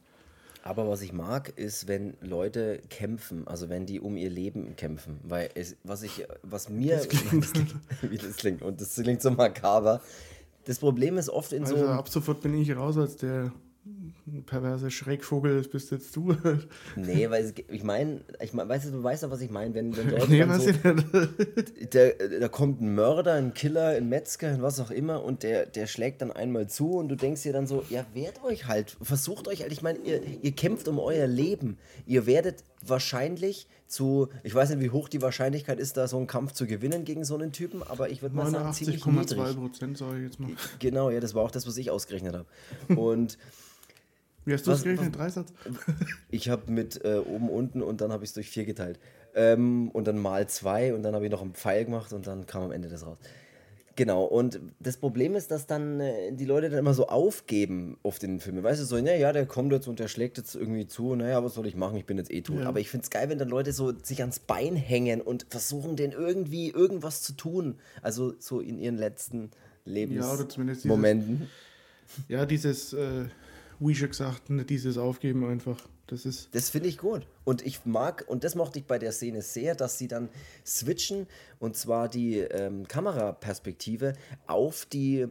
[0.64, 5.18] Aber was ich mag, ist, wenn Leute kämpfen, also wenn die um ihr Leben kämpfen.
[5.22, 9.30] Weil es, was ich, was mir, Das klingt- wie das klingt, und das klingt so
[9.30, 10.00] makaber.
[10.64, 13.52] Das Problem ist oft in also so, ab sofort bin ich raus als der
[14.46, 16.34] perverse Schreckvogel, das bist jetzt du.
[16.96, 19.74] nee, weil es, ich meine, ich mein, weißt du, du weißt ja, was ich meine,
[19.74, 20.72] wenn, wenn Leute nee, was so,
[21.90, 22.08] da,
[22.40, 25.86] da kommt ein Mörder, ein Killer, ein Metzger, ein was auch immer und der, der
[25.86, 29.48] schlägt dann einmal zu und du denkst dir dann so, ja, wehrt euch halt, versucht
[29.48, 31.78] euch halt, ich meine, ihr, ihr kämpft um euer Leben.
[32.06, 36.26] Ihr werdet wahrscheinlich zu, ich weiß nicht, wie hoch die Wahrscheinlichkeit ist, da so einen
[36.26, 39.56] Kampf zu gewinnen gegen so einen Typen, aber ich würde mal sagen, ziemlich 89,2 niedrig.
[39.56, 40.50] Prozent, sage ich jetzt mal.
[40.78, 43.00] Genau, ja, das war auch das, was ich ausgerechnet habe.
[43.00, 43.38] Und
[44.48, 45.14] Wie hast du es gerechnet?
[45.14, 45.52] Dreisatz?
[46.30, 48.98] Ich habe mit äh, oben, unten und dann habe ich es durch vier geteilt.
[49.34, 52.46] Ähm, und dann mal zwei und dann habe ich noch einen Pfeil gemacht und dann
[52.46, 53.18] kam am Ende das raus.
[53.94, 58.18] Genau, und das Problem ist, dass dann äh, die Leute dann immer so aufgeben auf
[58.18, 58.62] den Filmen.
[58.62, 61.54] Weißt du, so, naja, der kommt jetzt und der schlägt jetzt irgendwie zu, naja, was
[61.54, 62.60] soll ich machen, ich bin jetzt eh tot.
[62.60, 62.68] Ja.
[62.68, 65.96] Aber ich finde es geil, wenn dann Leute so sich ans Bein hängen und versuchen,
[65.96, 67.74] den irgendwie irgendwas zu tun.
[68.00, 69.50] Also so in ihren letzten
[69.84, 71.48] Ja, oder zumindest dieses, Lebensmomenten.
[72.28, 73.24] ja, dieses, äh,
[73.80, 75.78] wie schon gesagt, nicht dieses Aufgeben einfach.
[76.08, 77.26] Das ist, Das finde ich gut.
[77.44, 80.30] Und ich mag, und das mochte ich bei der Szene sehr, dass sie dann
[80.64, 81.26] switchen,
[81.58, 84.14] und zwar die ähm, Kameraperspektive
[84.46, 85.26] auf die,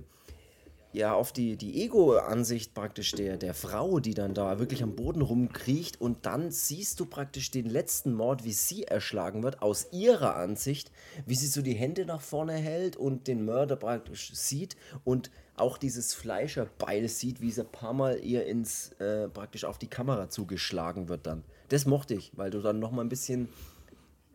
[0.93, 5.21] ja, auf die, die Ego-Ansicht praktisch der, der Frau, die dann da wirklich am Boden
[5.21, 5.99] rumkriecht.
[5.99, 10.91] Und dann siehst du praktisch den letzten Mord, wie sie erschlagen wird, aus ihrer Ansicht,
[11.25, 15.77] wie sie so die Hände nach vorne hält und den Mörder praktisch sieht und auch
[15.77, 20.29] dieses Fleischerbeil sieht, wie es ein paar Mal ihr ins, äh, praktisch auf die Kamera
[20.29, 21.43] zugeschlagen wird dann.
[21.69, 23.49] Das mochte ich, weil du dann nochmal ein bisschen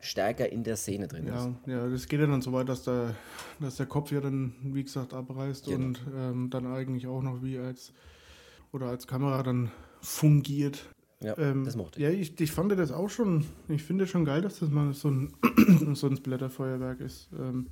[0.01, 1.49] stärker in der Szene drin bist.
[1.67, 3.15] ja, ja, das geht ja dann so weit, dass der,
[3.61, 5.77] dass der Kopf ja dann, wie gesagt, abreißt Genau.
[5.87, 7.93] und ähm, dann eigentlich auch noch wie als,
[8.73, 10.89] oder als Kamera dann fungiert.
[11.21, 12.03] Ja, Ähm, das mochte ich.
[12.05, 15.09] Ja, ich, ich fand das auch schon, ich finde schon geil, dass das mal so
[15.09, 15.33] ein,
[15.95, 17.29] so ein Blätterfeuerwerk ist.
[17.39, 17.69] Ähm,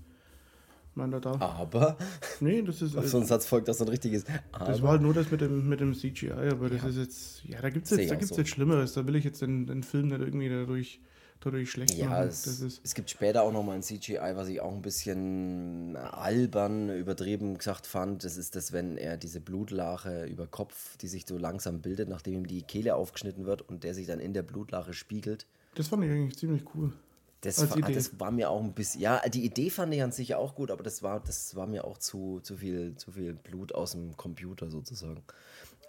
[1.07, 1.33] ich meine, da.
[1.41, 1.97] Aber,
[2.41, 2.97] Nee, das ist.
[2.97, 4.25] auf so einen Satz folgt das so ein richtiges.
[4.25, 6.89] Das Aber, war halt nur das mit dem, mit dem CGI, aber das Ja.
[6.89, 8.37] ist jetzt, ja, da gibt es jetzt, da gibt's so.
[8.41, 8.93] jetzt Schlimmeres.
[8.95, 11.01] Da will ich jetzt den, den Film nicht irgendwie dadurch,
[11.41, 12.29] dadurch schlecht ja, machen.
[12.29, 15.97] es, Das ist, es gibt später auch nochmal ein CGI, was ich auch ein bisschen
[15.97, 18.25] albern, übertrieben gesagt fand.
[18.25, 22.35] Das ist das, wenn er diese Blutlache über Kopf, die sich so langsam bildet, nachdem
[22.35, 25.47] ihm die Kehle aufgeschnitten wird und der sich dann in der Blutlache spiegelt.
[25.75, 26.93] das fand ich eigentlich ziemlich cool.
[27.43, 27.95] Das, war, Idee.
[27.95, 30.71] das war mir auch ein bisschen, ja, die Idee fand ich an sich auch gut,
[30.71, 34.15] aber das war, das war mir auch zu, zu, viel, zu viel Blut aus dem
[34.17, 35.23] Computer sozusagen.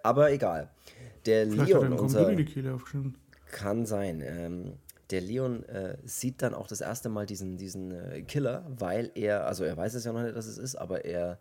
[0.03, 0.69] Aber egal.
[1.25, 2.33] Der Vielleicht Leon, unser,
[3.51, 4.21] kann sein.
[4.25, 4.73] Ähm,
[5.11, 9.45] der Leon äh, sieht dann auch das erste Mal diesen, diesen äh, Killer, weil er,
[9.45, 11.37] also er weiß es ja noch nicht, dass es ist, aber er,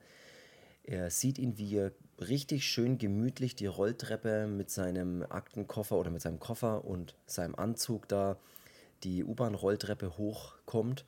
[0.82, 6.20] er sieht ihn, wie er richtig schön gemütlich die Rolltreppe mit seinem Aktenkoffer oder mit
[6.20, 8.36] seinem Koffer und seinem Anzug da
[9.04, 11.04] die U-Bahn-Rolltreppe hochkommt.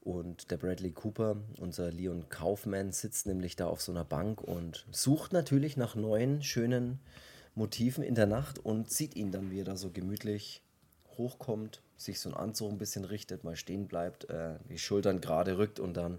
[0.00, 4.84] Und der Bradley Cooper, unser Leon Kaufman, sitzt nämlich da auf so einer Bank und
[4.90, 6.98] sucht natürlich nach neuen, schönen
[7.54, 10.62] Motiven in der Nacht und sieht ihn dann, wie er da so gemütlich
[11.18, 15.56] hochkommt, sich so ein Anzug ein bisschen richtet, mal stehen bleibt, äh, die Schultern gerade
[15.58, 16.18] rückt und dann,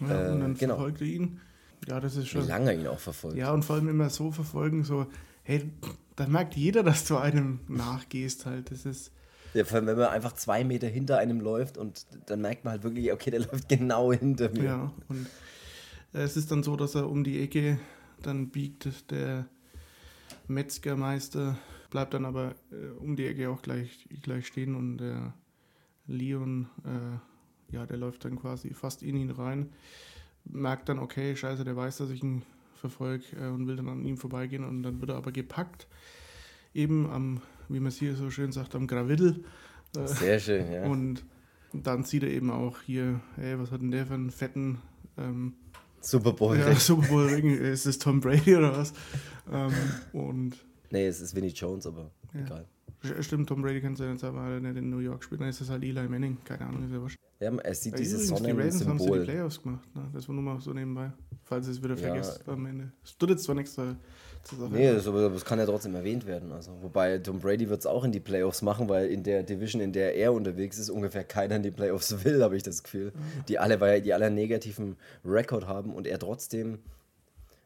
[0.00, 0.74] Ja, Äh, und dann genau.
[0.76, 1.40] verfolgt er ihn.
[1.86, 2.46] Ja, das ist wie schon.
[2.48, 3.36] lange er ihn auch verfolgt.
[3.36, 5.06] Ja, und vor allem immer so verfolgen, so,
[5.44, 5.70] hey,
[6.16, 8.70] da merkt jeder, dass du einem nachgehst halt.
[8.70, 9.12] Das ist,
[9.54, 12.72] Ja, vor allem, wenn man einfach zwei Meter hinter einem läuft und dann merkt man
[12.72, 14.64] halt wirklich, okay, der läuft genau hinter mir.
[14.64, 15.26] Ja, und
[16.12, 17.78] es ist dann so, dass er um die Ecke
[18.22, 19.46] dann biegt, der
[20.48, 21.56] Metzgermeister
[21.90, 25.34] bleibt dann aber äh, um die Ecke auch gleich, gleich stehen und der
[26.06, 29.70] Leon, äh, ja, der läuft dann quasi fast in ihn rein,
[30.44, 32.42] merkt dann, okay, scheiße, der weiß, dass ich ihn
[32.74, 35.86] verfolge äh, und will dann an ihm vorbeigehen und dann wird er aber gepackt,
[36.74, 39.44] eben am, wie man es hier so schön sagt, am Graviddel.
[39.96, 40.84] Äh, Sehr schön, ja.
[40.84, 41.24] Und
[41.72, 44.78] dann sieht er eben auch hier, ey, was hat denn der für einen fetten
[45.16, 45.54] ähm,
[46.00, 46.60] Super Bowl Ring?
[46.60, 47.56] Ja, Super Bowl Ring.
[47.56, 48.92] ist das Tom Brady oder was?
[49.50, 49.72] ähm,
[50.12, 50.56] und
[50.92, 52.40] Nee, es ist Vinnie Jones, aber ja.
[52.40, 52.66] egal.
[53.20, 55.60] Stimmt, Tom Brady kannst du ja jetzt aber nicht in New York spielen, dann ist
[55.60, 57.14] das halt Eli Manning, keine Ahnung, ist ja was.
[57.40, 58.62] Ja, er sieht ja, dieses Sonnensymbol.
[58.62, 60.08] Die Ravens haben sie die Playoffs gemacht, ne?
[60.12, 61.10] das war nur mal so nebenbei,
[61.42, 62.52] falls ihr es wieder vergesst ja.
[62.52, 62.92] am Ende.
[63.02, 63.74] Es tut jetzt zwar nichts
[64.44, 64.70] zur Sache.
[64.72, 66.52] Nee, das, aber das kann ja trotzdem erwähnt werden.
[66.52, 69.80] Also, wobei Tom Brady wird es auch in die Playoffs machen, weil in der Division,
[69.80, 73.12] in der er unterwegs ist, ungefähr keiner in die Playoffs will, habe ich das Gefühl.
[73.14, 73.44] Mhm.
[73.48, 76.78] Die alle, weil die alle einen negativen Rekord haben und er trotzdem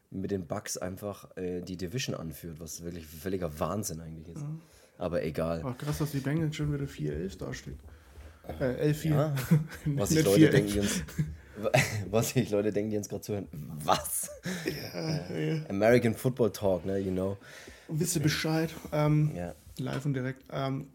[0.09, 4.41] mit den Bucks einfach äh, die Division anführt, was wirklich völliger Wahnsinn eigentlich ist.
[4.41, 4.49] Ja.
[4.97, 5.61] Aber egal.
[5.65, 7.79] Ach, krass, dass die Bengals schon wieder 4-11 dastehen.
[8.59, 9.09] Äh, 11-4.
[9.09, 9.35] Ja,
[9.85, 10.87] was sich Leute denken.
[12.11, 13.47] Was sich Leute denken, die uns gerade zuhören.
[13.83, 14.29] Was?
[14.65, 15.69] Ja, äh, ja.
[15.69, 17.37] American Football Talk, ne, you know.
[17.87, 18.73] Wisst ihr Bescheid?
[18.91, 19.53] Ähm, ja.
[19.79, 20.43] Live und direkt.
[20.51, 20.87] Ähm,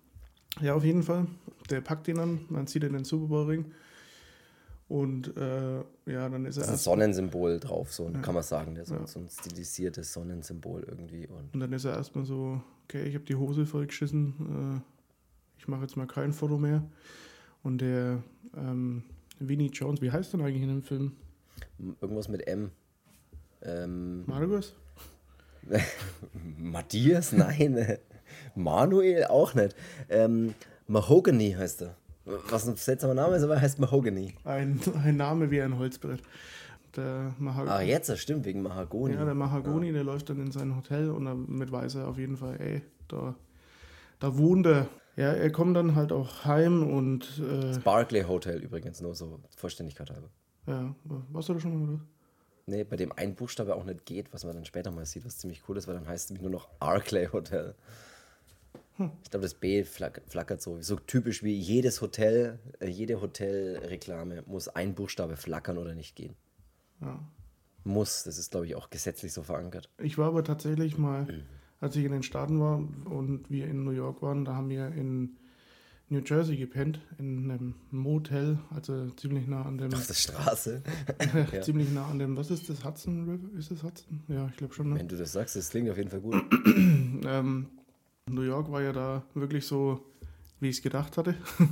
[0.61, 1.27] ja, auf jeden Fall.
[1.71, 3.73] Der packt ihn an, man zieht in den Super Bowl Ring.
[4.89, 6.65] Und äh, ja, dann ist er.
[6.65, 8.21] Das ist ein Sonnensymbol drauf, so ja.
[8.21, 8.75] kann man sagen.
[8.75, 9.07] Der so, ja.
[9.07, 11.27] so ein stilisiertes Sonnensymbol irgendwie.
[11.27, 15.67] Und, und dann ist er erstmal so, okay, ich habe die Hose vollgeschissen, äh, ich
[15.67, 16.83] mache jetzt mal kein Foto mehr.
[17.63, 18.23] Und der
[18.55, 19.05] ähm,
[19.49, 21.13] Vinnie Jones, wie heißt der eigentlich in dem Film?
[22.01, 22.71] Irgendwas mit M.
[23.63, 24.75] Ähm, Margus?
[26.59, 27.33] Matthias?
[27.33, 27.99] Nein.
[28.55, 29.77] Manuel auch nicht.
[30.09, 30.55] Ähm,
[30.89, 31.97] Mahogany heißt er.
[32.25, 34.35] Was ein seltsamer Name ist, aber heißt Mahogany.
[34.45, 36.23] Ein, ein Name wie ein Holzbrett.
[36.97, 37.71] Der Mahagoni.
[37.71, 39.15] Ah, jetzt, das stimmt, wegen Mahagoni.
[39.15, 39.93] Ja, der Mahagoni, ja.
[39.95, 43.35] der läuft dann in sein Hotel und damit weiß er auf jeden Fall, ey, da,
[44.21, 44.89] da wohnt er.
[45.17, 47.39] Ja, er kommt dann halt auch heim und.
[47.39, 50.31] Äh, das Barclay Hotel übrigens, nur so Vollständigkeit halber.
[50.67, 50.95] Ja,
[51.31, 52.01] warst du da schon mal?
[52.67, 55.39] Nee, bei dem ein Buchstabe auch nicht geht, was man dann später mal sieht, was
[55.39, 57.75] ziemlich cool ist, weil dann heißt es nämlich nur noch Arclay Hotel.
[59.25, 60.81] Ich glaube, das B flackert so.
[60.81, 66.37] So typisch wie jedes Hotel, äh, jede Hotelreklame muss ein Buchstabe flackern oder nicht gehen.
[67.01, 67.19] Ja.
[67.85, 69.91] Muss, das ist, glaube ich, auch gesetzlich so verankert.
[69.99, 71.27] Ich war aber tatsächlich mal,
[71.83, 74.87] als ich in den Staaten war und wir in New York waren, da haben wir
[74.87, 75.37] in
[76.09, 79.93] New Jersey gepennt, in einem Motel, also ziemlich nah an dem.
[79.93, 80.83] Auf der Straße.
[81.53, 81.61] ja.
[81.61, 83.59] Ziemlich nah an dem, was ist das, Hudson River?
[83.59, 84.21] Ist das Hudson?
[84.29, 84.91] Ja, ich glaube schon.
[84.91, 85.01] Ne?
[85.01, 86.37] Wenn du das sagst, das klingt auf jeden Fall gut.
[87.27, 87.67] ähm,
[88.31, 90.01] New York war ja da wirklich so,
[90.61, 91.35] wie ich es gedacht hatte.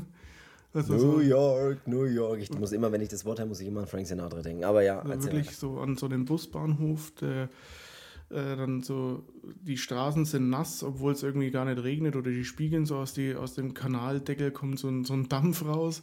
[0.72, 2.42] Also New so, York, New York.
[2.42, 4.62] Ich muss immer, wenn ich das Wort habe, muss ich immer an Frank Sinatra denken.
[4.62, 5.04] Aber ja.
[5.04, 7.48] Wirklich so an so einem Busbahnhof, der
[8.30, 9.22] äh, dann so,
[9.62, 13.12] die Straßen sind nass, obwohl es irgendwie gar nicht regnet oder die spiegeln so aus,
[13.12, 16.02] die, aus dem Kanaldeckel kommt so ein, so ein Dampf raus.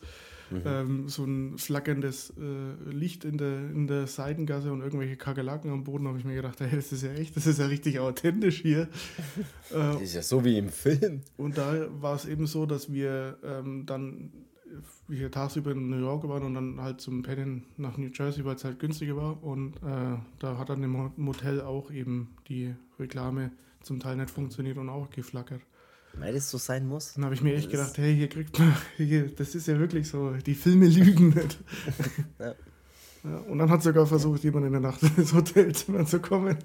[0.50, 0.62] Mhm.
[0.66, 5.84] Ähm, so ein flackerndes äh, Licht in der, in der Seitengasse und irgendwelche Kakerlaken am
[5.84, 8.62] Boden, habe ich mir gedacht, hey, das ist ja echt, das ist ja richtig authentisch
[8.62, 8.84] hier.
[9.72, 11.22] äh, das ist ja so wie im Film.
[11.36, 14.32] Und da war es eben so, dass wir ähm, dann
[15.10, 18.56] hier tagsüber in New York waren und dann halt zum Pennen nach New Jersey, weil
[18.56, 19.44] es halt günstiger war.
[19.44, 24.78] Und äh, da hat dann im Motel auch eben die Reklame zum Teil nicht funktioniert
[24.78, 25.62] und auch geflackert.
[26.14, 27.14] Weil das so sein muss.
[27.14, 30.08] Dann habe ich mir echt gedacht, hey, hier kriegt man, hier, das ist ja wirklich
[30.08, 31.60] so, die Filme lügen nicht.
[32.40, 32.56] ja.
[33.24, 36.58] Ja, und dann hat sogar versucht, jemand in der Nacht ins Hotelzimmer zu kommen.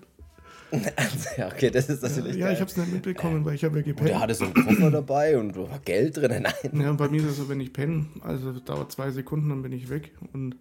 [1.37, 2.37] ja, okay, das ist natürlich.
[2.37, 2.55] Ja, geil.
[2.55, 4.01] ich habe es nicht mitbekommen, weil ich habe ja gepennt.
[4.01, 6.43] Und der hatte so einen Koffer dabei und war Geld drin.
[6.43, 6.81] Nein.
[6.81, 9.73] Ja, bei mir ist es so, wenn ich penne, also dauert zwei Sekunden, dann bin
[9.73, 10.57] ich weg und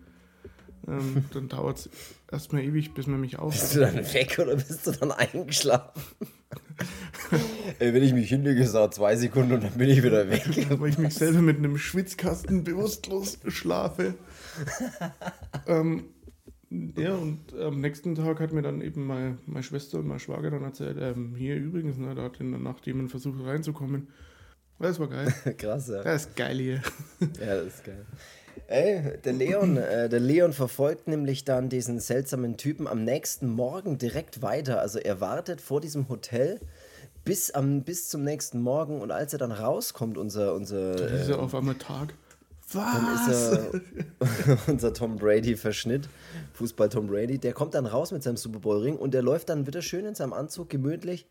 [0.88, 1.90] ähm, dann dauert es
[2.32, 3.54] erstmal ewig, bis man mich auf.
[3.54, 6.02] Bist du dann weg oder bist du dann eingeschlafen?
[7.80, 10.44] Ey, wenn ich mich hinlege, ist zwei Sekunden und dann bin ich wieder weg.
[10.70, 14.16] Weil ich mich selber mit einem Schwitzkasten bewusstlos schlafe.
[15.68, 16.06] ähm,
[16.98, 20.52] ja, und am nächsten Tag hat mir dann eben meine, meine Schwester und mein Schwager
[20.52, 24.08] dann erzählt, ähm, hier übrigens, ne, da hat in der Nacht jemand versucht reinzukommen.
[24.80, 25.34] Das war geil.
[25.58, 26.02] Krass, ja.
[26.02, 26.82] Das ist geil hier.
[27.40, 28.06] ja, das ist geil.
[28.68, 33.98] Ey, der Leon, äh, der Leon verfolgt nämlich dann diesen seltsamen Typen am nächsten Morgen
[33.98, 34.80] direkt weiter.
[34.80, 36.60] Also er wartet vor diesem Hotel
[37.26, 40.56] bis, am, bis zum nächsten Morgen und als er dann rauskommt, unser.
[40.56, 42.14] unser dann ist er äh, auf einmal Tag.
[42.74, 42.94] Was?
[42.94, 43.82] Dann ist
[44.20, 46.08] er unser Tom Brady-Verschnitt,
[46.54, 49.68] Fußball Tom Brady, der kommt dann raus mit seinem Super Bowl-Ring und der läuft dann
[49.68, 51.26] wieder schön in seinem Anzug gemütlich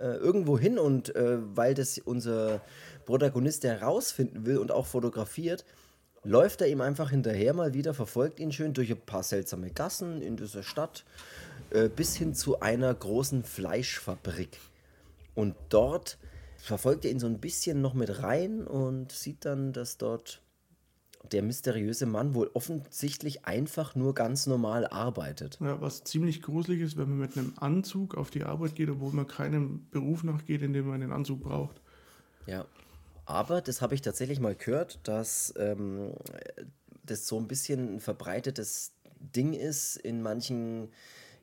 [0.00, 2.60] äh, irgendwo hin und äh, weil das unser
[3.06, 5.64] Protagonist herausfinden will und auch fotografiert,
[6.24, 10.22] läuft er ihm einfach hinterher mal wieder, verfolgt ihn schön durch ein paar seltsame Gassen
[10.22, 11.04] in dieser Stadt
[11.70, 14.58] äh, bis hin zu einer großen Fleischfabrik.
[15.34, 16.18] Und dort
[16.58, 20.42] verfolgt er ihn so ein bisschen noch mit rein und sieht dann, dass dort
[21.32, 25.58] der mysteriöse Mann wohl offensichtlich einfach nur ganz normal arbeitet.
[25.60, 29.12] Ja, was ziemlich gruselig ist, wenn man mit einem Anzug auf die Arbeit geht, obwohl
[29.12, 31.80] man keinem Beruf nachgeht, in dem man einen Anzug braucht.
[32.46, 32.66] Ja,
[33.24, 36.12] aber das habe ich tatsächlich mal gehört, dass ähm,
[37.04, 40.88] das so ein bisschen ein verbreitetes Ding ist in manchen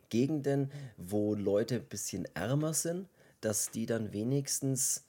[0.09, 3.07] Gegenden, wo Leute ein bisschen ärmer sind,
[3.41, 5.05] dass die dann wenigstens,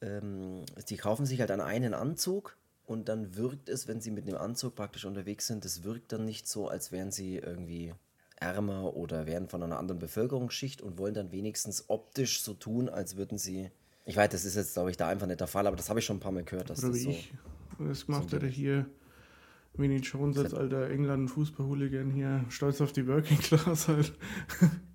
[0.00, 4.28] ähm, die kaufen sich halt an einen Anzug und dann wirkt es, wenn sie mit
[4.28, 7.94] dem Anzug praktisch unterwegs sind, das wirkt dann nicht so, als wären sie irgendwie
[8.36, 13.16] ärmer oder wären von einer anderen Bevölkerungsschicht und wollen dann wenigstens optisch so tun, als
[13.16, 13.70] würden sie.
[14.04, 16.00] Ich weiß, das ist jetzt, glaube ich, da einfach nicht der Fall, aber das habe
[16.00, 16.68] ich schon ein paar Mal gehört.
[16.68, 17.34] Dass Oder das wie so, ich.
[17.78, 18.86] Das macht er hier
[19.76, 24.12] Winnie Jones als alter England-Fußballhooligan hier stolz auf die Working Class halt.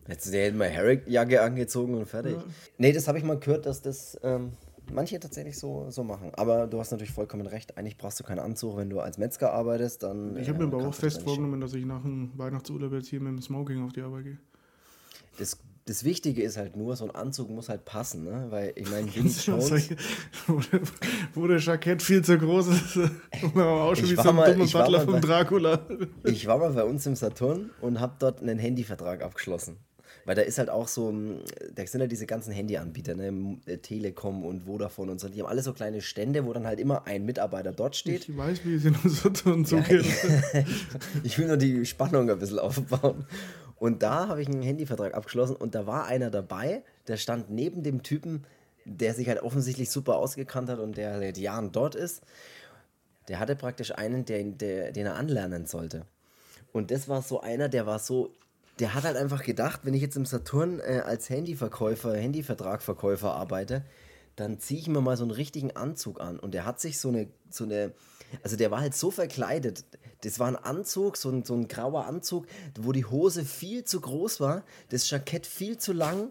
[0.08, 2.34] Jetzt der hätte mal Harry-Jacke angezogen und fertig.
[2.34, 2.44] Ja.
[2.78, 4.54] Nee, das habe ich mal gehört, dass das ähm,
[4.94, 6.32] manche tatsächlich so, so machen.
[6.36, 7.78] Aber du hast natürlich vollkommen recht.
[7.78, 10.04] Eigentlich brauchst du keinen Anzug, wenn du als Metzger arbeitest.
[10.04, 13.08] Dann, Ich habe äh, mir aber auch fest vorgenommen, dass ich nach dem Weihnachtsurlaub jetzt
[13.08, 14.38] hier mit dem Smoking auf die Arbeit gehe.
[15.38, 18.48] Das, das Wichtige ist halt nur, so ein Anzug muss halt passen, ne?
[18.50, 19.72] Weil ich meine, Vinnie Jones.
[20.48, 20.82] Wo, der,
[21.34, 22.98] wo der Jackett viel zu groß ist.
[22.98, 25.80] Und man auch schon wie war so ein mal- dummer Butler vom bei- Dracula.
[26.26, 29.78] Ich war mal bei uns im Saturn und habe dort einen Handyvertrag abgeschlossen.
[30.26, 31.12] Weil da ist halt auch so,
[31.74, 33.58] da sind halt diese ganzen Handyanbieter, ne?
[33.66, 35.30] Äh, Telekom und Vodafone und so.
[35.30, 38.30] Die haben alle so kleine Stände, wo dann halt immer ein Mitarbeiter dort steht.
[38.30, 40.06] Ich weiß, wie es in unserem so Ja, geht.
[41.24, 43.26] Ich will nur die Spannung ein bisschen aufbauen.
[43.78, 47.82] Und da habe ich einen Handyvertrag abgeschlossen und da war einer dabei, der stand neben
[47.82, 48.44] dem Typen,
[48.84, 52.22] der sich halt offensichtlich super ausgekannt hat und der seit Jahren dort ist.
[53.30, 56.06] Der hatte praktisch einen, der, der, den er anlernen sollte.
[56.74, 58.34] Und das war so einer, der war so,
[58.80, 63.84] der hat halt einfach gedacht, wenn ich jetzt im Saturn äh, als Handyverkäufer, Handyvertragverkäufer arbeite,
[64.36, 66.40] dann ziehe ich mir mal so einen richtigen Anzug an.
[66.40, 67.92] Und der hat sich so eine, so eine,
[68.42, 69.84] also der war halt so verkleidet.
[70.22, 72.46] Das war ein Anzug, so ein, so ein grauer Anzug,
[72.80, 76.30] wo die Hose viel zu groß war, das Jackett viel zu lang.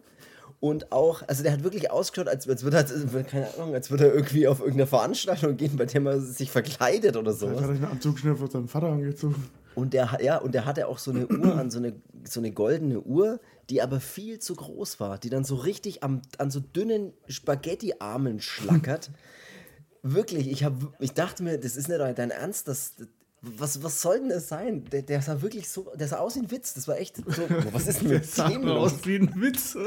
[0.61, 4.09] Und auch, also der hat wirklich ausgeschaut, als, als würde er, keine Ahnung, als würde
[4.09, 7.63] er irgendwie auf irgendeine Veranstaltung gehen, bei der man sich verkleidet oder Vielleicht sowas.
[7.63, 9.51] hat er einen Anzug schnell von seinem Vater angezogen.
[9.75, 12.51] Und der, ja, und der hatte auch so eine Uhr an, so eine, so eine
[12.51, 16.61] goldene Uhr, die aber viel zu groß war, die dann so richtig am, an so
[16.61, 19.11] dünnen Spaghetti-Armen schlackert.
[20.03, 22.95] Wirklich, ich, hab, ich dachte mir, das ist nicht dein Ernst, das,
[23.41, 24.85] was, was soll denn das sein?
[24.87, 27.25] Der, der sah wirklich so, der sah aus wie ein Witz, das war echt so,
[27.73, 28.95] was ist denn mit sah dem los?
[28.95, 29.77] aus wie ein Witz.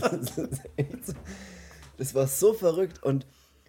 [0.00, 1.14] Das
[1.96, 3.26] Das war so verrückt und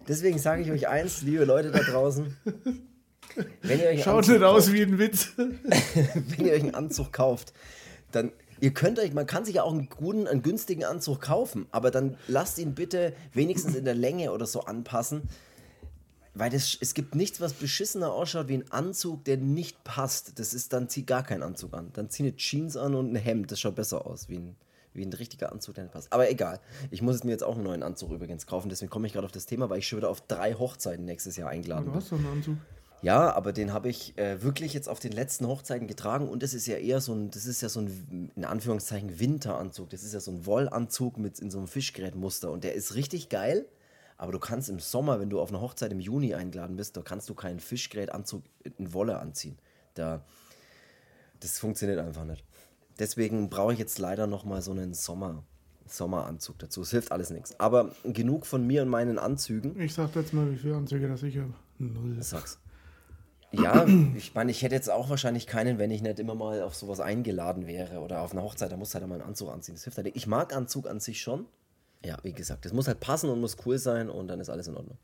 [0.08, 2.36] deswegen sage ich euch eins, liebe Leute da draußen,
[4.02, 5.32] Schaut nicht aus wie ein Witz.
[5.36, 7.52] wenn ihr euch einen Anzug kauft,
[8.12, 11.66] dann ihr könnt euch, man kann sich ja auch einen guten, einen günstigen Anzug kaufen,
[11.70, 15.22] aber dann lasst ihn bitte wenigstens in der Länge oder so anpassen,
[16.34, 20.38] weil das, es gibt nichts, was beschissener ausschaut wie ein Anzug, der nicht passt.
[20.38, 21.90] Das ist, dann zieh gar keinen Anzug an.
[21.92, 23.50] Dann zieh eine Jeans an und ein Hemd.
[23.50, 24.56] Das schaut besser aus wie ein,
[24.94, 26.12] wie ein richtiger Anzug, der nicht passt.
[26.12, 26.60] Aber egal.
[26.92, 28.68] Ich muss mir jetzt auch einen neuen Anzug übrigens kaufen.
[28.68, 31.36] Deswegen komme ich gerade auf das Thema, weil ich schon wieder auf drei Hochzeiten nächstes
[31.36, 32.00] Jahr eingeladen Du bin.
[32.00, 32.56] hast doch einen Anzug.
[33.02, 36.52] Ja, aber den habe ich äh, wirklich jetzt auf den letzten Hochzeiten getragen und das
[36.52, 39.88] ist ja eher so ein, das ist ja so ein, in Anführungszeichen, Winteranzug.
[39.90, 43.28] Das ist ja so ein Wollanzug mit in so einem Fischgrätmuster und der ist richtig
[43.28, 43.66] geil.
[44.18, 47.00] Aber du kannst im Sommer, wenn du auf eine Hochzeit im Juni eingeladen bist, da
[47.00, 48.42] kannst du keinen Fischgrätanzug
[48.76, 49.56] in Wolle anziehen.
[49.94, 50.22] Da,
[51.40, 52.44] das funktioniert einfach nicht.
[52.98, 55.42] Deswegen brauche ich jetzt leider noch mal so einen Sommer,
[55.86, 56.82] Sommeranzug dazu.
[56.82, 57.58] Es hilft alles nichts.
[57.58, 59.80] Aber genug von mir und meinen Anzügen.
[59.80, 61.54] Ich sag jetzt mal, wie viele Anzüge das ich habe.
[61.78, 62.18] Null.
[62.20, 62.58] Sag's.
[63.52, 63.84] Ja,
[64.16, 67.00] ich meine, ich hätte jetzt auch wahrscheinlich keinen, wenn ich nicht immer mal auf sowas
[67.00, 69.74] eingeladen wäre oder auf einer Hochzeit, da muss halt mal einen Anzug anziehen.
[69.74, 70.14] Das hilft halt.
[70.14, 71.46] Ich mag Anzug an sich schon.
[72.04, 74.68] Ja, wie gesagt, das muss halt passen und muss cool sein und dann ist alles
[74.68, 74.98] in Ordnung.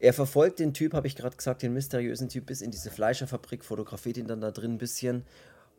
[0.00, 3.64] Er verfolgt den Typ, habe ich gerade gesagt, den mysteriösen Typ bis in diese Fleischerfabrik,
[3.64, 5.24] fotografiert ihn dann da drin ein bisschen.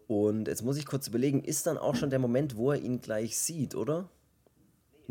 [0.08, 3.02] Und jetzt muss ich kurz überlegen, ist dann auch schon der Moment, wo er ihn
[3.02, 4.10] gleich sieht, oder?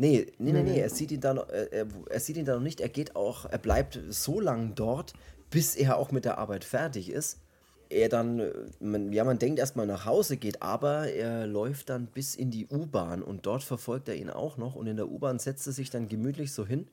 [0.01, 2.63] Nee, nee, nee, nee, er sieht ihn dann, äh, er, er sieht ihn dann noch
[2.63, 2.79] nicht.
[2.79, 5.11] Er geht auch, er bleibt so lang dort,
[5.49, 7.41] bis er auch mit der Arbeit fertig ist.
[7.89, 12.35] Er dann, man, ja, man denkt erstmal nach Hause geht, aber er läuft dann bis
[12.35, 14.75] in die U-Bahn und dort verfolgt er ihn auch noch.
[14.75, 16.87] Und in der U-Bahn setzt er sich dann gemütlich so hin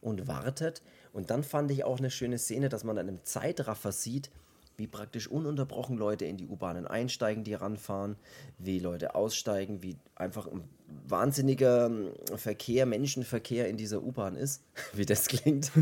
[0.00, 0.82] und wartet.
[1.12, 4.30] Und dann fand ich auch eine schöne Szene, dass man dann im Zeitraffer sieht,
[4.78, 8.16] wie praktisch ununterbrochen Leute in die U-Bahnen einsteigen, die ranfahren,
[8.58, 10.62] wie Leute aussteigen, wie einfach ein
[11.06, 14.62] wahnsinniger ähm, Verkehr, Menschenverkehr in dieser U-Bahn ist,
[14.94, 15.72] wie das klingt.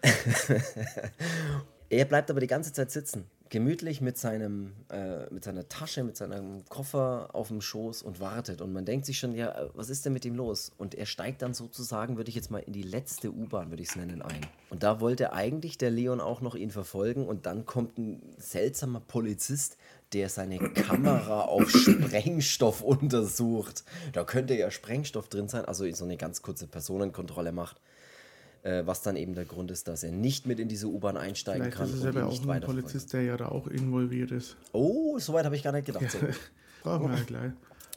[1.90, 6.16] er bleibt aber die ganze Zeit sitzen gemütlich mit, seinem, äh, mit seiner Tasche, mit
[6.16, 8.60] seinem Koffer auf dem Schoß und wartet.
[8.60, 10.72] Und man denkt sich schon, ja, was ist denn mit ihm los?
[10.76, 13.90] Und er steigt dann sozusagen, würde ich jetzt mal in die letzte U-Bahn, würde ich
[13.90, 14.40] es nennen, ein.
[14.70, 17.26] Und da wollte eigentlich der Leon auch noch ihn verfolgen.
[17.26, 19.76] Und dann kommt ein seltsamer Polizist,
[20.12, 23.84] der seine Kamera auf Sprengstoff untersucht.
[24.12, 27.80] Da könnte ja Sprengstoff drin sein, also so eine ganz kurze Personenkontrolle macht
[28.62, 31.62] äh, was dann eben der Grund ist, dass er nicht mit in diese U-Bahn einsteigen
[31.62, 31.88] Vielleicht kann.
[31.88, 34.56] Ist es aber auch ein Polizist, der ja da auch involviert ist.
[34.72, 36.10] Oh, soweit habe ich gar nicht gedacht.
[36.10, 36.18] So.
[36.82, 37.52] Brauchen wir ja gleich.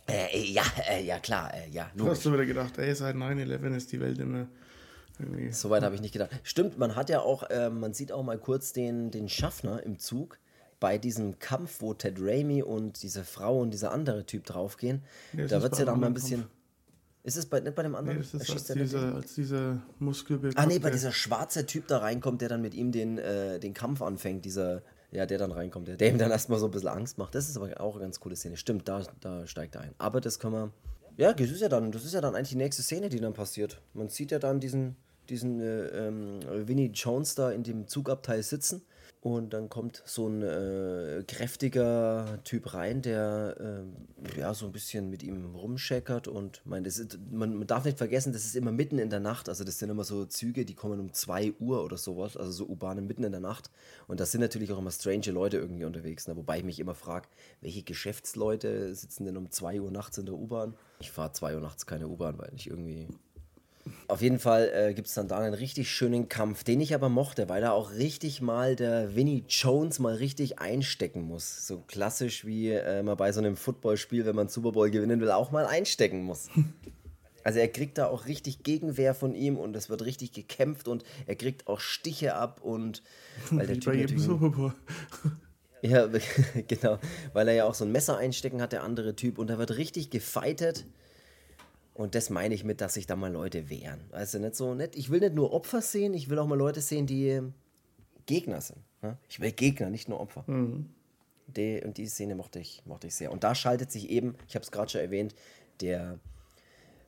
[0.07, 1.89] Äh, ja, äh, ja, klar, äh, ja.
[1.95, 2.17] Logisch.
[2.17, 4.47] Hast du wieder gedacht, ey, seit 9-11 ist die Welt immer.
[5.51, 6.31] Soweit habe ich nicht gedacht.
[6.43, 9.99] Stimmt, man hat ja auch, äh, man sieht auch mal kurz den, den Schaffner im
[9.99, 10.39] Zug
[10.79, 15.03] bei diesem Kampf, wo Ted Raimi und diese Frau und dieser andere Typ draufgehen.
[15.33, 16.41] Ja, da wird es ja dann mal ein bisschen.
[16.41, 16.53] Kampf.
[17.23, 18.17] Ist es bei, nicht bei dem anderen?
[18.17, 20.57] Nee, ist als dieser, als dieser Muskelbild.
[20.57, 23.73] Ah, nee, bei dieser schwarze Typ da reinkommt, der dann mit ihm den, äh, den
[23.73, 26.89] Kampf anfängt, dieser, ja, der dann reinkommt, der, der ihm dann erstmal so ein bisschen
[26.89, 27.35] Angst macht.
[27.35, 28.57] Das ist aber auch eine ganz coole Szene.
[28.57, 29.93] Stimmt, da, da steigt er ein.
[29.99, 30.71] Aber das kann man.
[31.17, 33.33] Ja, das ist ja dann, das ist ja dann eigentlich die nächste Szene, die dann
[33.33, 33.81] passiert.
[33.93, 34.95] Man sieht ja dann diesen,
[35.29, 38.81] diesen äh, ähm, Vinnie Jones da in dem Zugabteil sitzen
[39.21, 43.55] und dann kommt so ein äh, kräftiger Typ rein, der
[44.35, 47.85] äh, ja so ein bisschen mit ihm rumscheckert und mein, das ist, man, man, darf
[47.85, 49.47] nicht vergessen, das ist immer mitten in der Nacht.
[49.47, 52.65] Also das sind immer so Züge, die kommen um 2 Uhr oder sowas, also so
[52.67, 53.69] U-Bahnen mitten in der Nacht.
[54.07, 56.27] Und da sind natürlich auch immer strange Leute irgendwie unterwegs.
[56.27, 56.35] Ne?
[56.35, 57.27] Wobei ich mich immer frage,
[57.61, 60.73] welche Geschäftsleute sitzen denn um 2 Uhr nachts in der U-Bahn?
[60.99, 63.07] Ich fahre 2 Uhr nachts keine U-Bahn, weil ich irgendwie
[64.07, 67.09] auf jeden Fall äh, gibt es dann da einen richtig schönen Kampf, den ich aber
[67.09, 71.67] mochte, weil da auch richtig mal der Vinnie Jones mal richtig einstecken muss.
[71.67, 75.31] So klassisch wie äh, man bei so einem Footballspiel, wenn man Super Bowl gewinnen will,
[75.31, 76.49] auch mal einstecken muss.
[77.43, 81.03] Also er kriegt da auch richtig Gegenwehr von ihm und es wird richtig gekämpft und
[81.25, 83.01] er kriegt auch Stiche ab und
[83.49, 84.73] weil der Wie typ bei jedem Super Bowl.
[85.83, 86.07] Ja,
[86.67, 86.99] genau,
[87.33, 89.77] weil er ja auch so ein Messer einstecken hat, der andere Typ und da wird
[89.77, 90.85] richtig gefeitet.
[92.01, 93.99] Und das meine ich mit, dass sich da mal Leute wehren.
[94.11, 96.81] Also nicht so nicht, ich will nicht nur Opfer sehen, ich will auch mal Leute
[96.81, 97.39] sehen, die
[98.25, 98.79] Gegner sind.
[99.03, 99.19] Ne?
[99.29, 100.43] Ich will Gegner, nicht nur Opfer.
[100.47, 100.89] Mhm.
[101.45, 103.31] Die, und die Szene mochte ich, mochte ich sehr.
[103.31, 105.35] Und da schaltet sich eben, ich habe es gerade schon erwähnt,
[105.79, 106.17] der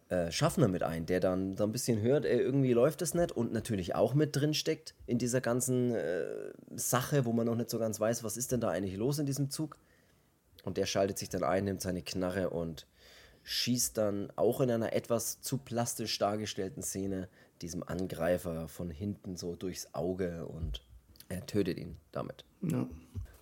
[0.10, 3.32] äh, Schaffner mit ein, der dann so ein bisschen hört, ey, irgendwie läuft es nicht
[3.32, 7.72] und natürlich auch mit drin steckt in dieser ganzen äh, Sache, wo man noch nicht
[7.72, 9.76] so ganz weiß, was ist denn da eigentlich los in diesem Zug.
[10.64, 12.86] Und der schaltet sich dann ein, nimmt seine Knarre und
[13.44, 17.28] schießt dann auch in einer etwas zu plastisch dargestellten Szene
[17.62, 20.82] diesem Angreifer von hinten so durchs Auge und
[21.30, 22.46] er tötet ihn damit.
[22.62, 22.88] Ja.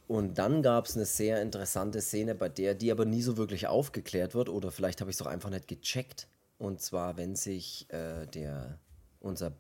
[0.08, 3.68] Und dann gab es eine sehr interessante Szene, bei der die aber nie so wirklich
[3.68, 6.28] aufgeklärt wird oder vielleicht habe ich es doch einfach nicht gecheckt.
[6.58, 8.78] Und zwar, wenn sich äh, der
[9.20, 9.54] unser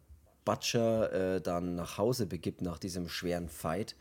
[0.43, 3.95] Butcher äh, dann nach Hause begibt nach diesem schweren Fight,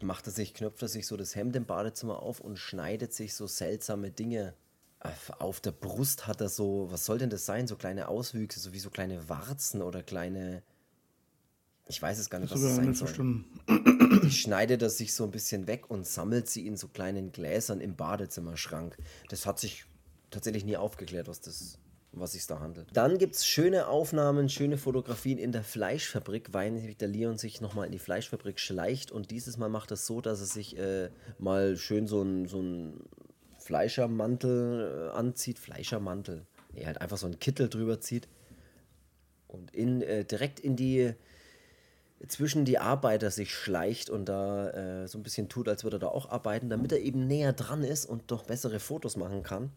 [0.00, 3.34] macht er sich, knöpft er sich so das Hemd im Badezimmer auf und schneidet sich
[3.34, 4.54] so seltsame Dinge
[5.38, 7.66] auf der Brust hat er so, was soll denn das sein?
[7.66, 10.62] So kleine Auswüchse, so wie so kleine Warzen oder kleine.
[11.86, 13.08] Ich weiß es gar nicht, das was es sein soll.
[13.08, 14.20] Verstanden.
[14.24, 17.80] Die schneidet er sich so ein bisschen weg und sammelt sie in so kleinen Gläsern
[17.80, 18.96] im Badezimmerschrank.
[19.28, 19.84] Das hat sich
[20.30, 21.78] tatsächlich nie aufgeklärt, was das
[22.16, 22.88] was sich da handelt.
[22.92, 27.86] Dann gibt es schöne Aufnahmen, schöne Fotografien in der Fleischfabrik, weil der Leon sich nochmal
[27.86, 31.76] in die Fleischfabrik schleicht und dieses Mal macht es so, dass er sich äh, mal
[31.76, 33.00] schön so ein, so ein
[33.64, 36.44] Fleischermantel äh, anzieht, Fleischermantel,
[36.74, 38.28] nee, halt einfach so einen Kittel drüber zieht
[39.48, 41.14] und in, äh, direkt in die,
[42.28, 44.68] zwischen die Arbeiter sich schleicht und da
[45.04, 47.54] äh, so ein bisschen tut, als würde er da auch arbeiten, damit er eben näher
[47.54, 49.70] dran ist und doch bessere Fotos machen kann.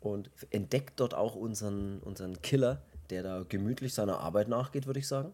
[0.00, 5.06] Und entdeckt dort auch unseren, unseren Killer, der da gemütlich seiner Arbeit nachgeht, würde ich
[5.06, 5.32] sagen.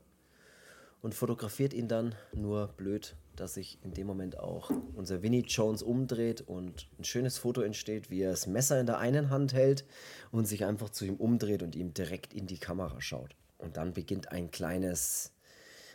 [1.00, 5.82] Und fotografiert ihn dann nur blöd dass sich in dem Moment auch unser Winnie Jones
[5.82, 9.84] umdreht und ein schönes Foto entsteht, wie er das Messer in der einen Hand hält
[10.30, 13.34] und sich einfach zu ihm umdreht und ihm direkt in die Kamera schaut.
[13.58, 15.32] Und dann beginnt ein kleines,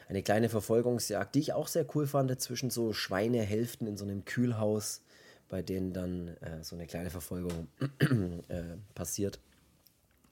[0.08, 4.26] eine kleine Verfolgungsjagd, die ich auch sehr cool fand, zwischen so Schweinehälften in so einem
[4.26, 5.02] Kühlhaus,
[5.50, 7.68] bei denen dann äh, so eine kleine Verfolgung
[8.48, 9.40] äh, passiert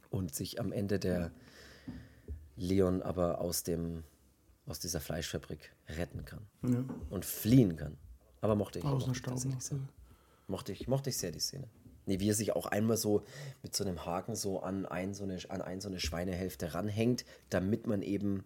[0.10, 1.32] und sich am Ende der
[2.58, 4.04] Leon aber aus dem
[4.66, 6.84] aus dieser Fleischfabrik retten kann ja.
[7.10, 7.98] und fliehen kann.
[8.42, 8.86] Aber mochte ich.
[8.86, 9.32] Aus mochte,
[10.48, 11.68] mochte ich mochte ich sehr die Szene.
[12.06, 13.24] Nee, wie er sich auch einmal so
[13.62, 17.26] mit so einem Haken so an ein so eine, an ein so eine Schweinehälfte ranhängt,
[17.50, 18.44] damit man eben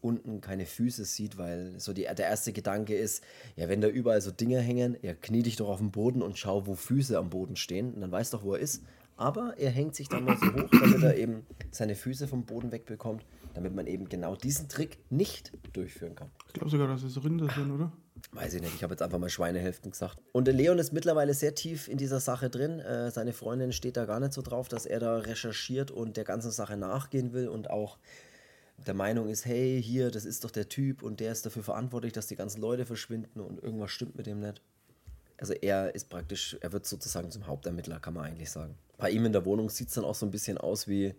[0.00, 3.24] unten keine Füße sieht, weil so die, der erste Gedanke ist,
[3.56, 6.38] ja, wenn da überall so Dinge hängen, ja, knie dich doch auf den Boden und
[6.38, 8.84] schau, wo Füße am Boden stehen und dann weißt doch, wo er ist.
[9.16, 12.70] Aber er hängt sich dann mal so hoch, damit er eben seine Füße vom Boden
[12.70, 13.24] wegbekommt,
[13.56, 16.30] damit man eben genau diesen Trick nicht durchführen kann.
[16.48, 17.90] Ich glaube sogar, dass es Rinder sind, oder?
[18.32, 20.18] Weiß ich nicht, ich habe jetzt einfach mal Schweinehälften gesagt.
[20.32, 22.80] Und der Leon ist mittlerweile sehr tief in dieser Sache drin.
[22.80, 26.24] Äh, seine Freundin steht da gar nicht so drauf, dass er da recherchiert und der
[26.24, 27.98] ganzen Sache nachgehen will und auch
[28.86, 32.12] der Meinung ist, hey, hier, das ist doch der Typ und der ist dafür verantwortlich,
[32.12, 34.60] dass die ganzen Leute verschwinden und irgendwas stimmt mit dem nicht.
[35.38, 38.74] Also er ist praktisch, er wird sozusagen zum Hauptermittler, kann man eigentlich sagen.
[38.98, 41.14] Bei ihm in der Wohnung sieht es dann auch so ein bisschen aus wie,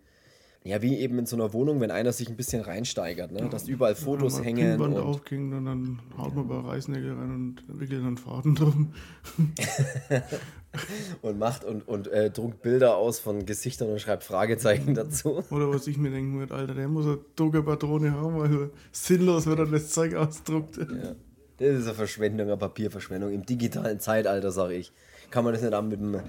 [0.68, 3.48] ja, wie eben in so einer Wohnung, wenn einer sich ein bisschen reinsteigert, ne?
[3.50, 4.82] dass überall Fotos ja, hängen.
[4.82, 8.94] Und aufging und dann haut man bei Reißnägel rein und wickelt dann Faden drum.
[11.22, 15.44] und macht und, und äh, druckt Bilder aus von Gesichtern und schreibt Fragezeichen dazu.
[15.50, 19.60] Oder was ich mir denken würde, Alter, der muss eine Druckerpatrone haben, weil sinnlos wird
[19.60, 20.78] dann das Zeug ausdruckt.
[20.78, 21.16] Ja.
[21.58, 23.32] Das ist eine Verschwendung, eine Papierverschwendung.
[23.32, 24.92] Im digitalen Zeitalter, sage ich.
[25.32, 26.20] Kann man das nicht auch mit dem,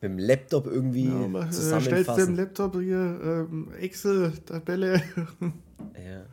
[0.00, 2.02] mit dem Laptop irgendwie ja, aber, zusammenfassen?
[2.04, 5.02] Stellst du im Laptop hier ähm, Excel-Tabelle.
[5.94, 6.26] ja.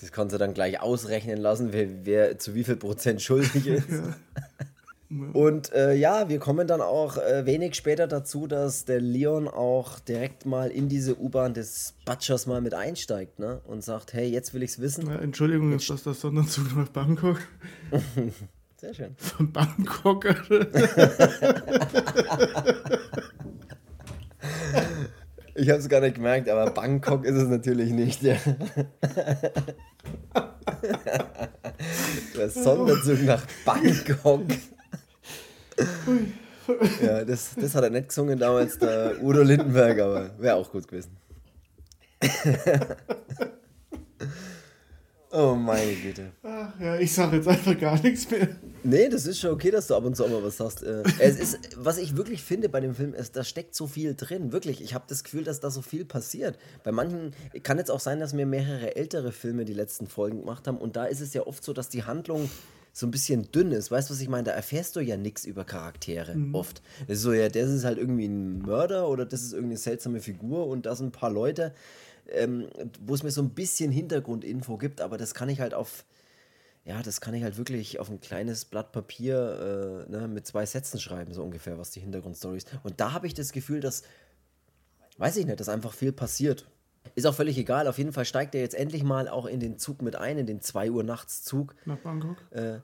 [0.00, 3.88] Das kannst du dann gleich ausrechnen lassen, wer, wer zu wie viel Prozent schuldig ist.
[3.88, 4.16] Ja.
[5.32, 10.00] Und äh, ja, wir kommen dann auch äh, wenig später dazu, dass der Leon auch
[10.00, 13.60] direkt mal in diese U-Bahn des Butchers mal mit einsteigt ne?
[13.66, 15.06] und sagt, hey, jetzt will ich's wissen.
[15.06, 17.38] Ja, Entschuldigung, jetzt ist das der Sonderzug nach Bangkok?
[18.84, 19.14] Sehr schön.
[19.16, 20.26] Von Bangkok.
[25.54, 28.20] ich habe es gar nicht gemerkt, aber Bangkok ist es natürlich nicht.
[28.20, 28.36] Ja.
[32.36, 34.42] der Sonderzug nach Bangkok
[37.02, 40.86] ja, das, das hat er nicht gesungen damals, der Udo Lindenberg, aber wäre auch gut
[40.86, 41.16] gewesen.
[45.34, 46.32] Oh meine Güte.
[46.42, 48.48] Ach ja, ich sage jetzt einfach gar nichts mehr.
[48.82, 50.82] Nee, das ist schon okay, dass du ab und zu auch mal was sagst.
[50.82, 54.14] Äh, es ist, was ich wirklich finde bei dem Film, ist, da steckt so viel
[54.14, 54.52] drin.
[54.52, 56.58] Wirklich, ich habe das Gefühl, dass da so viel passiert.
[56.82, 57.32] Bei manchen
[57.62, 60.78] kann jetzt auch sein, dass mir mehrere ältere Filme die letzten Folgen gemacht haben.
[60.78, 62.48] Und da ist es ja oft so, dass die Handlung
[62.94, 63.90] so ein bisschen dünn ist.
[63.90, 64.44] Weißt du, was ich meine?
[64.44, 66.54] Da erfährst du ja nichts über Charaktere mhm.
[66.54, 66.80] oft.
[67.08, 70.20] Das ist so, ja, das ist halt irgendwie ein Mörder oder das ist irgendeine seltsame
[70.20, 71.74] Figur und da sind ein paar Leute,
[72.30, 72.68] ähm,
[73.00, 76.04] wo es mir so ein bisschen Hintergrundinfo gibt, aber das kann ich halt auf,
[76.84, 80.66] ja, das kann ich halt wirklich auf ein kleines Blatt Papier äh, ne, mit zwei
[80.66, 82.68] Sätzen schreiben, so ungefähr, was die Hintergrundstory ist.
[82.82, 84.02] Und da habe ich das Gefühl, dass,
[85.18, 86.66] weiß ich nicht, dass einfach viel passiert.
[87.14, 87.86] Ist auch völlig egal.
[87.86, 90.46] Auf jeden Fall steigt er jetzt endlich mal auch in den Zug mit ein, in
[90.46, 91.74] den 2 Uhr nachts Zug.
[91.84, 92.36] Nach Bangkok?
[92.50, 92.78] Äh,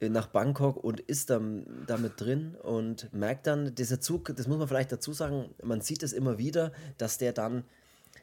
[0.00, 4.68] nach Bangkok und ist dann damit drin und merkt dann, dieser Zug, das muss man
[4.68, 7.64] vielleicht dazu sagen, man sieht es immer wieder, dass der dann,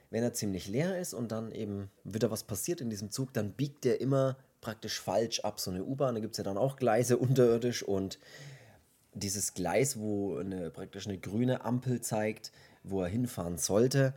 [0.10, 3.54] wenn er ziemlich leer ist und dann eben wieder was passiert in diesem Zug, dann
[3.54, 5.60] biegt der immer praktisch falsch ab.
[5.60, 8.20] So eine U-Bahn, da gibt es ja dann auch Gleise unterirdisch und
[9.14, 12.52] dieses Gleis, wo eine, praktisch eine grüne Ampel zeigt,
[12.84, 14.14] wo er hinfahren sollte,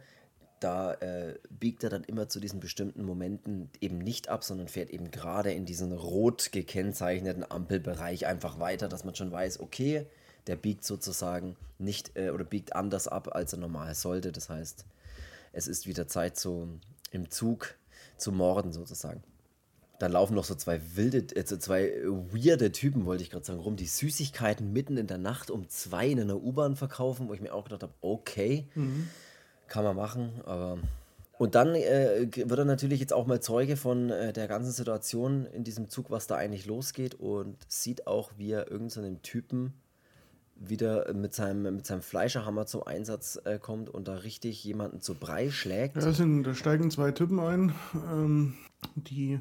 [0.61, 4.91] da äh, biegt er dann immer zu diesen bestimmten Momenten eben nicht ab, sondern fährt
[4.91, 10.07] eben gerade in diesen rot gekennzeichneten Ampelbereich einfach weiter, dass man schon weiß, okay,
[10.49, 14.33] der biegt sozusagen nicht äh, oder biegt anders ab, als er normal sollte.
[14.33, 14.85] Das heißt,
[15.53, 16.69] es ist wieder Zeit, so
[17.11, 17.77] im Zug
[18.17, 19.23] zu morden sozusagen.
[19.99, 23.77] Dann laufen noch so zwei wilde, äh, zwei weirde Typen, wollte ich gerade sagen, rum,
[23.77, 27.53] die Süßigkeiten mitten in der Nacht um zwei in einer U-Bahn verkaufen, wo ich mir
[27.53, 28.69] auch gedacht habe, okay.
[28.75, 29.09] Mhm
[29.69, 30.79] kann man machen, aber.
[31.37, 35.47] Und dann äh, wird er natürlich jetzt auch mal Zeuge von äh, der ganzen Situation
[35.47, 39.73] in diesem Zug, was da eigentlich losgeht und sieht auch, wie er irgendeinen so Typen
[40.59, 45.15] wieder mit seinem, mit seinem Fleischerhammer zum Einsatz äh, kommt und da richtig jemanden zu
[45.15, 45.97] Brei schlägt.
[45.97, 47.73] Ja, sind, da steigen zwei Typen ein,
[48.11, 48.55] ähm,
[48.95, 49.41] die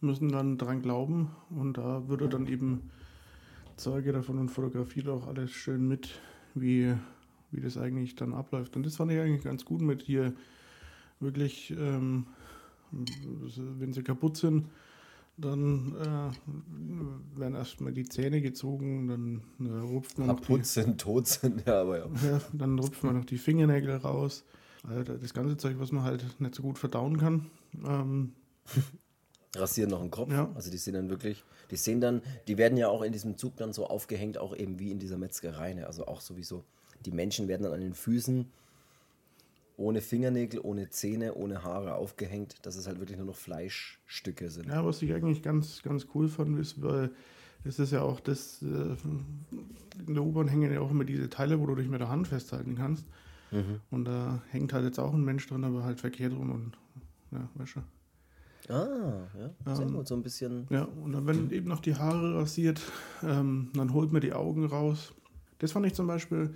[0.00, 2.90] müssen dann dran glauben und da wird er dann eben
[3.76, 6.08] Zeuge davon und fotografiert auch alles schön mit,
[6.54, 6.94] wie
[7.50, 8.76] wie das eigentlich dann abläuft.
[8.76, 10.32] Und das fand ich eigentlich ganz gut mit hier
[11.20, 12.26] wirklich, ähm,
[12.90, 14.66] wenn sie kaputt sind,
[15.38, 21.66] dann äh, werden erstmal die Zähne gezogen, dann äh, rupft man die, sind, tot sind,
[21.66, 22.06] ja, aber ja.
[22.24, 22.40] ja.
[22.52, 24.44] Dann rupft man noch die Fingernägel raus.
[24.82, 27.50] Also das ganze Zeug, was man halt nicht so gut verdauen kann.
[27.84, 28.32] Ähm,
[29.56, 30.30] Rasieren noch den Kopf.
[30.30, 30.50] Ja.
[30.54, 33.56] Also die sehen dann wirklich, die sehen dann, die werden ja auch in diesem Zug
[33.56, 35.72] dann so aufgehängt, auch eben wie in dieser Metzgerei.
[35.74, 35.86] Ne?
[35.86, 36.64] Also auch sowieso
[37.04, 38.50] die Menschen werden dann an den Füßen
[39.76, 44.68] ohne Fingernägel, ohne Zähne, ohne Haare aufgehängt, dass es halt wirklich nur noch Fleischstücke sind.
[44.68, 47.10] Ja, was ich eigentlich ganz, ganz cool fand, ist, weil
[47.64, 48.96] es ist ja auch das, äh,
[50.06, 52.28] in der U-Bahn hängen ja auch immer diese Teile, wo du dich mit der Hand
[52.28, 53.06] festhalten kannst.
[53.50, 53.80] Mhm.
[53.90, 56.72] Und da hängt halt jetzt auch ein Mensch drin, aber halt verkehrt rum und
[57.32, 57.82] ja, du.
[58.68, 60.66] Ah, ja, sehr ähm, gut, so ein bisschen.
[60.70, 62.80] Ja, und dann werden eben noch die Haare rasiert,
[63.22, 65.12] ähm, dann holt man die Augen raus.
[65.58, 66.54] Das fand ich zum Beispiel,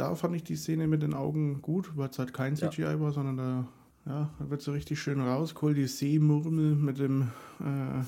[0.00, 3.00] da fand ich die Szene mit den Augen gut, weil es halt kein CGI ja.
[3.00, 3.68] war, sondern da,
[4.06, 7.30] ja, da wird so richtig schön rausgeholt, die Seemurmel mit dem
[7.60, 8.02] äh,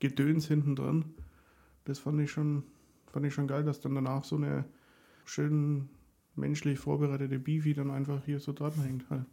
[0.00, 1.04] Gedöns hinten dran.
[1.84, 2.64] Das fand ich schon,
[3.12, 4.64] fand ich schon geil, dass dann danach so eine
[5.26, 5.90] schön
[6.36, 9.26] menschlich vorbereitete Beefy dann einfach hier so dran hängt halt.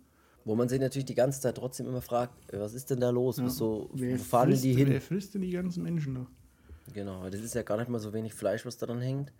[0.43, 3.37] Wo man sich natürlich die ganze Zeit trotzdem immer fragt, was ist denn da los?
[3.37, 3.47] Ja.
[3.47, 4.89] So, wer wo fahren frisst, die hin?
[4.89, 6.27] Wer frisst denn die ganzen Menschen da?
[6.93, 9.31] Genau, das ist ja gar nicht mal so wenig Fleisch, was da dran hängt.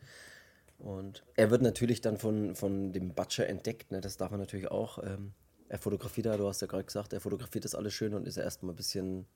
[0.82, 4.02] Und er wird natürlich dann von, von dem Butcher entdeckt, ne?
[4.02, 4.98] das darf man natürlich auch.
[5.04, 5.34] Ähm,
[5.70, 8.38] er fotografiert da, du hast ja gerade gesagt, er fotografiert das alles schön und ist
[8.38, 9.28] ja erstmal ein bisschen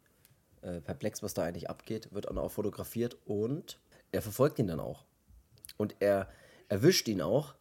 [0.63, 3.79] äh, perplex, was da eigentlich abgeht, wird dann auch fotografiert und
[4.11, 5.05] er verfolgt ihn dann auch.
[5.77, 6.27] Und er
[6.67, 7.53] erwischt ihn auch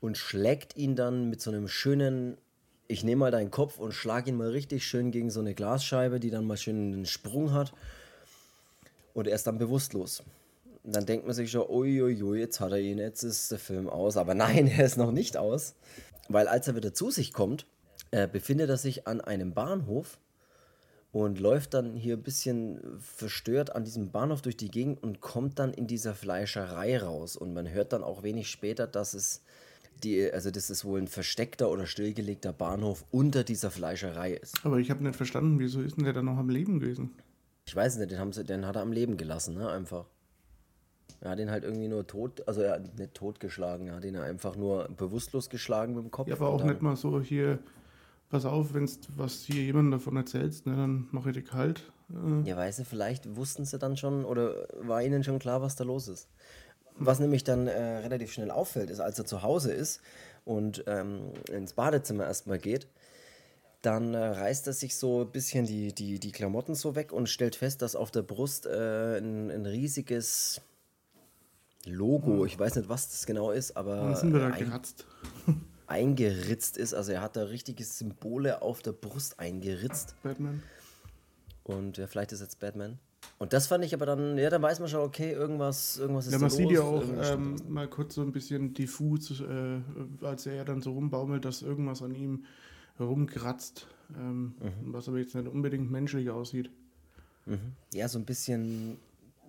[0.00, 2.36] und schlägt ihn dann mit so einem schönen
[2.92, 6.20] ich nehme mal deinen Kopf und schlage ihn mal richtig schön gegen so eine Glasscheibe,
[6.20, 7.72] die dann mal schön einen Sprung hat.
[9.14, 10.22] Und er ist dann bewusstlos.
[10.84, 14.16] Dann denkt man sich schon, uiuiui, jetzt hat er ihn, jetzt ist der Film aus.
[14.16, 15.74] Aber nein, er ist noch nicht aus.
[16.28, 17.66] Weil als er wieder zu sich kommt,
[18.10, 20.18] äh, befindet er sich an einem Bahnhof
[21.12, 25.58] und läuft dann hier ein bisschen verstört an diesem Bahnhof durch die Gegend und kommt
[25.58, 27.36] dann in dieser Fleischerei raus.
[27.36, 29.42] Und man hört dann auch wenig später, dass es
[30.02, 34.64] die, also das ist wohl ein versteckter oder stillgelegter Bahnhof unter dieser Fleischerei ist.
[34.64, 37.10] Aber ich habe nicht verstanden, wieso ist denn der dann noch am Leben gewesen?
[37.66, 39.70] Ich weiß nicht, den, haben sie, den hat er am Leben gelassen, ne?
[39.70, 40.06] Einfach.
[41.22, 44.16] Er hat ihn halt irgendwie nur tot, also er hat nicht totgeschlagen, er hat ihn
[44.16, 46.26] einfach nur bewusstlos geschlagen mit dem Kopf.
[46.26, 47.60] Ja, aber auch nicht mal so hier,
[48.28, 51.92] pass auf, wenn was hier jemand davon erzählst, ne, dann mache ich dich kalt.
[52.10, 52.48] Äh.
[52.48, 55.84] Ja, weißt du, vielleicht wussten sie dann schon oder war ihnen schon klar, was da
[55.84, 56.28] los ist.
[56.96, 60.00] Was nämlich dann äh, relativ schnell auffällt, ist, als er zu Hause ist
[60.44, 62.88] und ähm, ins Badezimmer erstmal geht,
[63.80, 67.28] dann äh, reißt er sich so ein bisschen die, die, die Klamotten so weg und
[67.28, 70.60] stellt fest, dass auf der Brust äh, ein, ein, riesiges
[71.86, 75.06] Logo, ich weiß nicht, was das genau ist, aber sind wir da ein, geratzt.
[75.86, 76.94] eingeritzt ist.
[76.94, 80.14] Also er hat da richtige Symbole auf der Brust eingeritzt.
[80.22, 80.62] Batman.
[81.64, 82.98] Und ja, vielleicht ist jetzt Batman.
[83.38, 86.32] Und das fand ich aber dann, ja, dann weiß man schon, okay, irgendwas, irgendwas ist
[86.32, 89.80] ja, man da sieht ja auch ähm, mal kurz so ein bisschen diffus, äh,
[90.22, 92.44] als er dann so rumbaumelt, dass irgendwas an ihm
[92.98, 94.92] herumkratzt, ähm, mhm.
[94.92, 96.70] was aber jetzt nicht unbedingt menschlich aussieht.
[97.46, 97.72] Mhm.
[97.94, 98.96] Ja, so ein bisschen,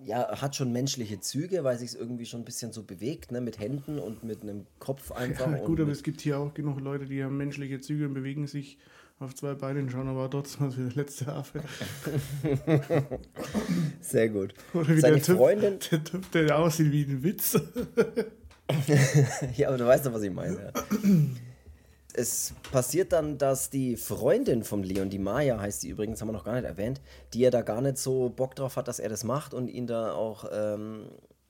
[0.05, 3.41] ja, hat schon menschliche Züge, weil sich es irgendwie schon ein bisschen so bewegt, ne,
[3.41, 5.51] mit Händen und mit einem Kopf einfach.
[5.51, 8.47] Ja, gut, aber es gibt hier auch genug Leute, die haben menschliche Züge und bewegen
[8.47, 8.77] sich
[9.19, 11.61] auf zwei Beinen schauen, aber trotzdem was wie der letzte Affe.
[14.01, 14.53] Sehr gut.
[14.73, 15.79] Oder wie Seine der typ, Freundin.
[15.91, 17.53] Der Typ, der aussieht wie ein Witz.
[19.55, 20.55] ja, aber du weißt doch, was ich meine.
[20.55, 20.71] Ja.
[22.15, 26.33] Es passiert dann, dass die Freundin von Leon, die Maya heißt sie übrigens, haben wir
[26.33, 27.01] noch gar nicht erwähnt,
[27.33, 29.87] die ja da gar nicht so Bock drauf hat, dass er das macht und ihn
[29.87, 31.07] da auch ähm,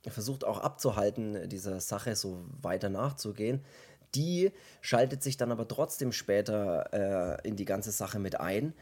[0.07, 3.61] versucht auch abzuhalten, dieser Sache so weiter nachzugehen
[4.15, 4.51] die
[4.81, 8.73] schaltet sich dann aber trotzdem später äh, in die ganze Sache mit ein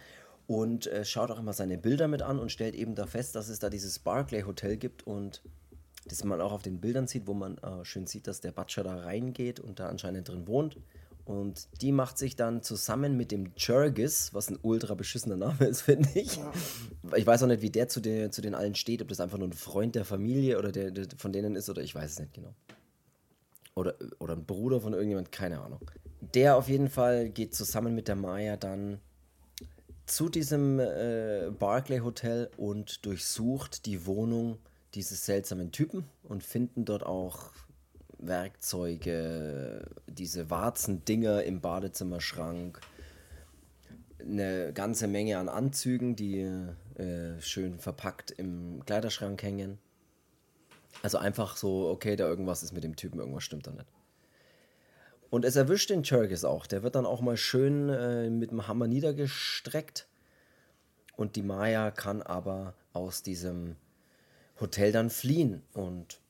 [0.48, 3.50] und äh, schaut auch immer seine Bilder mit an und stellt eben da fest, dass
[3.50, 5.42] es da dieses Barclay Hotel gibt und
[6.06, 8.84] das man auch auf den Bildern sieht, wo man äh, schön sieht, dass der Butcher
[8.84, 10.78] da reingeht und da anscheinend drin wohnt.
[11.26, 15.82] Und die macht sich dann zusammen mit dem Jurgis, was ein ultra beschissener Name ist,
[15.82, 16.40] finde ich.
[17.16, 19.38] Ich weiß auch nicht, wie der zu, den, zu den allen steht, ob das einfach
[19.38, 22.20] nur ein Freund der Familie oder der, der von denen ist oder ich weiß es
[22.20, 22.54] nicht genau.
[23.76, 25.80] Oder, oder ein Bruder von irgendjemand, keine Ahnung.
[26.34, 29.00] Der auf jeden Fall geht zusammen mit der Maya dann
[30.06, 34.58] zu diesem äh, Barclay Hotel und durchsucht die Wohnung
[34.94, 37.52] dieses seltsamen Typen und finden dort auch
[38.22, 42.80] Werkzeuge, diese Warzendinger im Badezimmerschrank,
[44.20, 46.42] eine ganze Menge an Anzügen, die
[46.96, 49.80] äh, schön verpackt im Kleiderschrank hängen.
[51.02, 53.88] Also einfach so, okay, da irgendwas ist mit dem Typen, irgendwas stimmt da nicht.
[55.30, 56.68] Und es erwischt den Churgis auch.
[56.68, 60.08] Der wird dann auch mal schön äh, mit dem Hammer niedergestreckt.
[61.16, 63.78] Und die Maya kann aber aus diesem
[64.60, 66.21] Hotel dann fliehen und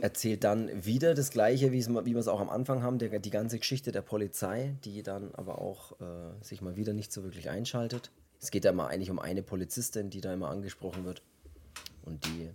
[0.00, 3.58] erzählt dann wieder das Gleiche, wie wir es auch am Anfang haben, der, die ganze
[3.58, 6.04] Geschichte der Polizei, die dann aber auch äh,
[6.42, 8.10] sich mal wieder nicht so wirklich einschaltet.
[8.40, 11.22] Es geht ja mal eigentlich um eine Polizistin, die da immer angesprochen wird.
[12.02, 12.50] Und die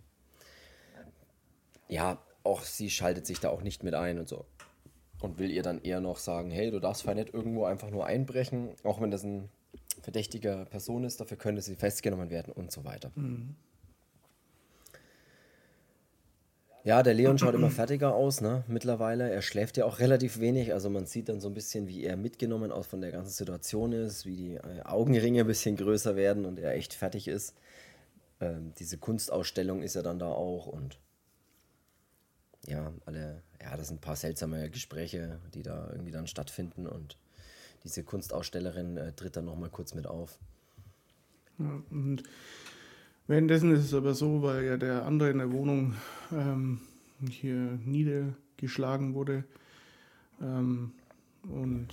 [1.87, 4.45] ja, auch sie schaltet sich da auch nicht mit ein und so.
[5.21, 8.05] Und will ihr dann eher noch sagen, hey, du darfst vielleicht nicht irgendwo einfach nur
[8.05, 9.49] einbrechen, auch wenn das ein
[10.01, 13.11] verdächtiger Person ist, dafür könnte sie festgenommen werden und so weiter.
[13.15, 13.55] Mhm.
[16.85, 18.63] Ja, der Leon schaut immer fertiger aus, ne?
[18.67, 19.31] Mittlerweile.
[19.31, 20.71] Er schläft ja auch relativ wenig.
[20.71, 23.91] Also man sieht dann so ein bisschen, wie er mitgenommen aus von der ganzen Situation
[23.91, 27.55] ist, wie die äh, Augenringe ein bisschen größer werden und er echt fertig ist.
[28.39, 30.99] Ähm, diese Kunstausstellung ist ja dann da auch und
[32.67, 37.17] ja, alle, ja, das sind ein paar seltsame Gespräche, die da irgendwie dann stattfinden und
[37.83, 40.37] diese Kunstausstellerin äh, tritt dann nochmal kurz mit auf.
[41.57, 42.21] Und
[43.27, 45.93] währenddessen ist es aber so, weil ja der andere in der Wohnung
[46.31, 46.79] ähm,
[47.29, 49.43] hier niedergeschlagen wurde
[50.41, 50.91] ähm,
[51.43, 51.87] und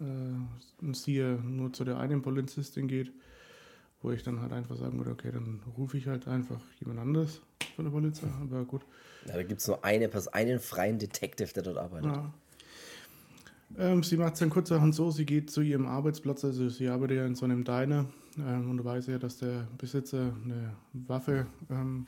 [0.00, 3.12] äh, sie ja nur zu der einen Polizistin geht,
[4.02, 7.42] wo ich dann halt einfach sagen würde, okay, dann rufe ich halt einfach jemand anderes
[7.76, 8.82] von der Polizei, aber gut.
[9.26, 12.12] Ja, da gibt es nur eine, einen freien Detective, der dort arbeitet.
[12.12, 12.32] Ja.
[13.78, 17.18] Ähm, sie macht es dann kurzerhand so, sie geht zu ihrem Arbeitsplatz, also sie arbeitet
[17.18, 18.06] ja in so einem Diner
[18.38, 22.06] ähm, und weiß ja, dass der Besitzer eine Waffe ähm,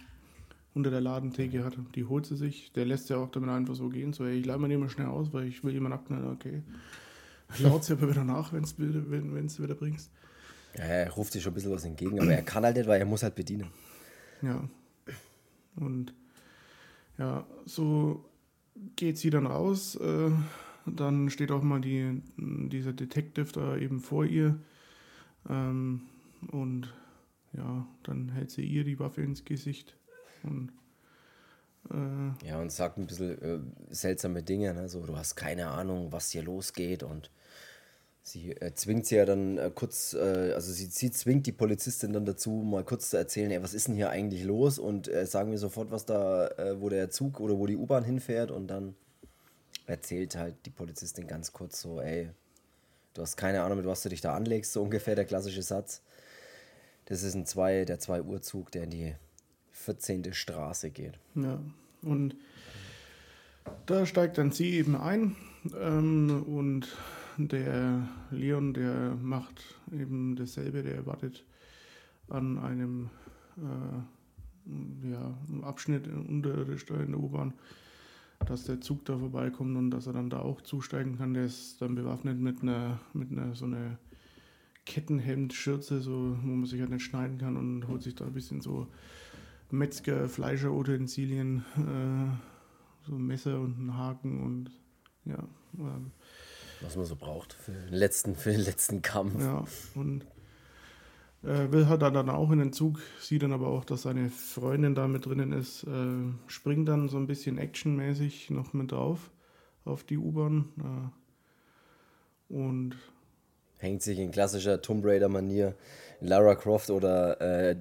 [0.74, 1.76] unter der Ladentheke hat.
[1.94, 4.46] Die holt sie sich, der lässt ja auch damit einfach so gehen, so, ey, ich
[4.46, 6.62] leih mir den mal schnell aus, weil ich will jemanden abknallen, okay.
[7.58, 10.10] Laut sie aber wieder nach, wenn's, wenn du wieder bringst.
[10.74, 12.98] Ja, er ruft sich schon ein bisschen was entgegen, aber er kann halt nicht, weil
[12.98, 13.68] er muss halt bedienen.
[14.40, 14.66] Ja.
[15.76, 16.14] Und
[17.18, 18.24] ja, so
[18.96, 19.96] geht sie dann raus.
[19.96, 20.30] Äh,
[20.86, 24.58] dann steht auch mal die, dieser Detective da eben vor ihr.
[25.48, 26.02] Ähm,
[26.50, 26.92] und
[27.52, 29.96] ja, dann hält sie ihr die Waffe ins Gesicht.
[30.42, 30.72] Und,
[31.90, 33.58] äh, ja, und sagt ein bisschen äh,
[33.90, 34.74] seltsame Dinge.
[34.74, 34.88] Ne?
[34.88, 37.04] So, du hast keine Ahnung, was hier losgeht.
[37.04, 37.30] Und
[38.22, 42.12] sie äh, zwingt sie ja dann äh, kurz, äh, also sie, sie zwingt die Polizistin
[42.12, 44.80] dann dazu, mal kurz zu erzählen, ey, was ist denn hier eigentlich los?
[44.80, 48.50] Und äh, sagen wir sofort, was da, wo der Zug oder wo die U-Bahn hinfährt.
[48.50, 48.96] Und dann
[49.86, 52.30] erzählt halt die Polizistin ganz kurz so, ey,
[53.14, 56.02] du hast keine Ahnung, mit was du dich da anlegst, so ungefähr der klassische Satz.
[57.06, 59.14] Das ist ein zwei, der 2 Uhr Zug, der in die
[59.72, 60.32] 14.
[60.32, 61.18] Straße geht.
[61.34, 61.60] Ja,
[62.02, 62.36] und
[63.86, 65.36] da steigt dann sie eben ein
[65.78, 66.88] ähm, und
[67.36, 71.44] der Leon, der macht eben dasselbe, der wartet
[72.28, 73.10] an einem
[73.58, 77.52] äh, ja, Abschnitt unterirdisch in der U-Bahn,
[78.46, 81.34] dass der Zug da vorbeikommt und dass er dann da auch zusteigen kann.
[81.34, 83.98] Der ist dann bewaffnet mit einer, mit einer so einer
[84.84, 88.60] Kettenhemd-Schürze, so, wo man sich halt nicht schneiden kann und holt sich da ein bisschen
[88.60, 88.88] so
[89.70, 94.70] Metzger, Fleischer-Utensilien, äh, so ein Messer und einen Haken und
[95.24, 95.38] ja.
[95.78, 96.10] Ähm,
[96.80, 99.40] was man so braucht für den letzten, für den letzten Kampf.
[99.40, 99.64] Ja,
[99.94, 100.26] und
[101.42, 104.94] äh, will halt dann auch in den Zug, sieht dann aber auch, dass seine Freundin
[104.94, 109.30] da mit drinnen ist, äh, springt dann so ein bisschen actionmäßig noch mit drauf
[109.84, 111.12] auf die U-Bahn
[112.50, 112.96] äh, und
[113.78, 115.74] hängt sich in klassischer Tomb Raider-Manier
[116.20, 117.76] Lara Croft oder äh,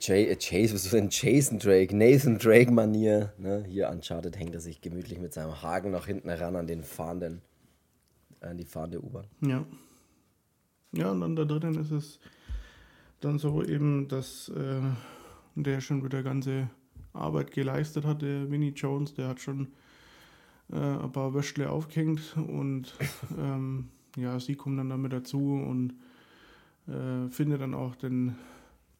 [0.00, 3.32] Jay, äh, Chase, was ist denn Jason Drake, Nathan Drake-Manier.
[3.38, 3.64] Ne?
[3.68, 7.42] Hier Uncharted hängt er sich gemütlich mit seinem Haken nach hinten heran an den fahrenden
[8.40, 9.26] an die fahrende U-Bahn.
[9.40, 9.64] Ja.
[10.92, 12.18] Ja, und dann da drinnen ist es
[13.20, 14.80] dann so eben, dass äh,
[15.54, 16.70] der schon wieder ganze
[17.12, 19.68] Arbeit geleistet hat, der Winnie Jones, der hat schon
[20.72, 22.94] äh, ein paar Wäschle aufgehängt und
[23.38, 25.94] ähm, ja, sie kommt dann damit dazu und
[26.86, 28.36] äh, findet dann auch den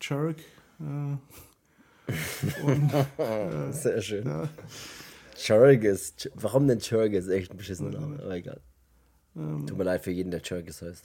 [0.00, 0.38] Jerk.
[0.80, 1.16] Äh,
[2.62, 4.26] und, äh, Sehr schön.
[4.26, 4.48] Ja.
[5.36, 6.14] Churgus.
[6.34, 7.28] Warum denn Churgus?
[7.28, 8.60] Echt ein beschissener Name, aber egal.
[9.36, 11.04] Ähm, Tut mir leid für jeden, der Churkis heißt.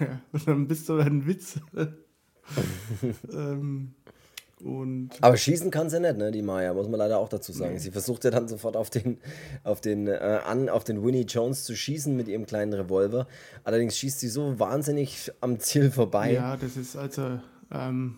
[0.00, 1.60] Ja, dann bist du ein Witz.
[3.32, 3.94] ähm,
[4.60, 7.74] und Aber schießen kann sie nicht, ne, die Maya, muss man leider auch dazu sagen.
[7.74, 7.80] Nee.
[7.80, 9.18] Sie versucht ja dann sofort auf den,
[9.62, 13.26] auf den, äh, an, auf den Winnie Jones zu schießen mit ihrem kleinen Revolver.
[13.64, 16.32] Allerdings schießt sie so wahnsinnig am Ziel vorbei.
[16.32, 18.16] Ja, das ist also, ähm,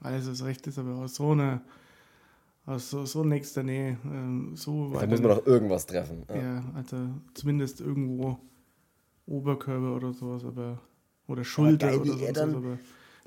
[0.00, 1.62] alles was recht ist, aber aus so einer
[2.66, 3.96] also so, so nächster Nähe.
[4.04, 6.24] Ähm, so da muss man doch irgendwas treffen.
[6.28, 6.36] Ja.
[6.36, 6.64] ja.
[6.74, 6.96] also
[7.34, 8.38] zumindest irgendwo
[9.26, 10.80] Oberkörper oder sowas, aber
[11.26, 12.78] oder Schulter geil, oder sowas, dann, aber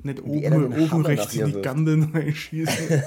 [0.03, 2.89] nicht oben, oben rechts in die Gandeln reinschießen.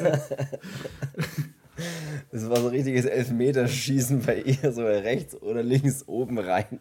[2.30, 6.80] das war so ein richtiges Elfmeterschießen bei ihr, so rechts oder links oben rein.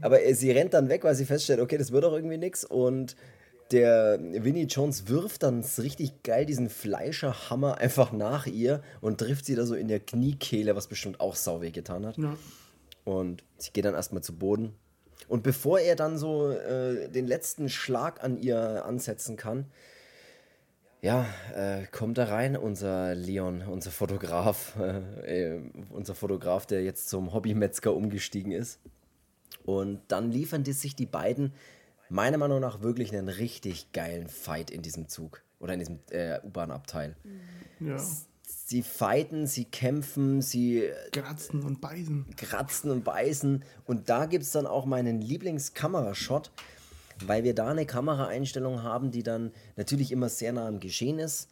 [0.00, 3.16] Aber sie rennt dann weg, weil sie feststellt, okay, das wird doch irgendwie nichts und
[3.70, 9.54] der Winnie Jones wirft dann richtig geil diesen Fleischerhammer einfach nach ihr und trifft sie
[9.54, 12.16] da so in der Kniekehle, was bestimmt auch sau weh getan hat.
[12.16, 12.34] Ja.
[13.08, 14.74] Und sie geht dann erstmal zu Boden.
[15.28, 19.64] Und bevor er dann so äh, den letzten Schlag an ihr ansetzen kann,
[21.00, 24.76] ja, äh, kommt da rein, unser Leon, unser Fotograf,
[25.24, 28.78] äh, äh unser Fotograf, der jetzt zum Hobbymetzger umgestiegen ist.
[29.64, 31.54] Und dann liefern die sich die beiden
[32.10, 36.40] meiner Meinung nach wirklich einen richtig geilen Fight in diesem Zug oder in diesem äh,
[36.44, 37.16] U-Bahn-Abteil.
[37.80, 37.96] Ja.
[38.70, 42.26] Sie fighten, sie kämpfen, sie Kratzen und beißen.
[42.36, 43.64] kratzen und beißen.
[43.86, 46.50] Und da gibt es dann auch meinen Lieblingskamerashot,
[47.24, 51.48] weil wir da eine Kameraeinstellung haben, die dann natürlich immer sehr nah am Geschehen ist.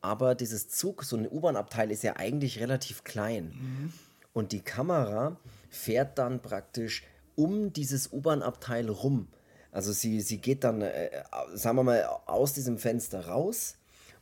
[0.00, 3.92] Aber dieses Zug, so ein U-Bahn-Abteil ist ja eigentlich relativ klein.
[4.32, 5.36] Und die Kamera
[5.70, 7.04] fährt dann praktisch
[7.36, 9.28] um dieses U-Bahn-Abteil rum.
[9.70, 11.10] Also sie, sie geht dann, äh,
[11.54, 13.76] sagen wir mal, aus diesem Fenster raus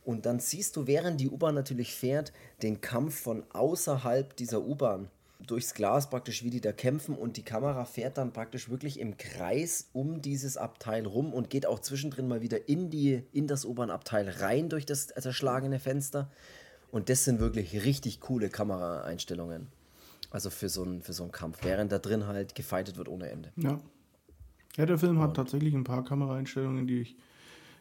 [0.05, 2.31] und dann siehst du, während die U-Bahn natürlich fährt,
[2.61, 5.09] den Kampf von außerhalb dieser U-Bahn.
[5.45, 9.17] Durchs Glas praktisch, wie die da kämpfen und die Kamera fährt dann praktisch wirklich im
[9.17, 13.65] Kreis um dieses Abteil rum und geht auch zwischendrin mal wieder in, die, in das
[13.65, 16.31] U-Bahn-Abteil rein durch das zerschlagene Fenster.
[16.91, 19.67] Und das sind wirklich richtig coole Kameraeinstellungen.
[20.29, 23.29] Also für so einen, für so einen Kampf, während da drin halt gefightet wird ohne
[23.29, 23.51] Ende.
[23.57, 23.79] Ja.
[24.77, 27.15] Ja, der Film hat tatsächlich ein paar Kameraeinstellungen, die ich,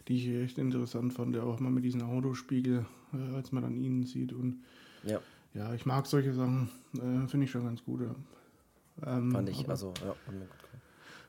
[0.09, 1.37] die ich echt interessant fand.
[1.39, 4.33] Auch mal mit diesem Autospiegel, äh, als man dann ihn sieht.
[4.33, 4.63] Und
[5.05, 5.21] Ja,
[5.55, 6.69] ja, ich mag solche Sachen.
[6.95, 8.01] Äh, Finde ich schon ganz gut.
[8.03, 9.17] Ja.
[9.17, 9.69] Ähm, fand ich.
[9.69, 10.49] Also, ja, hat mir gut.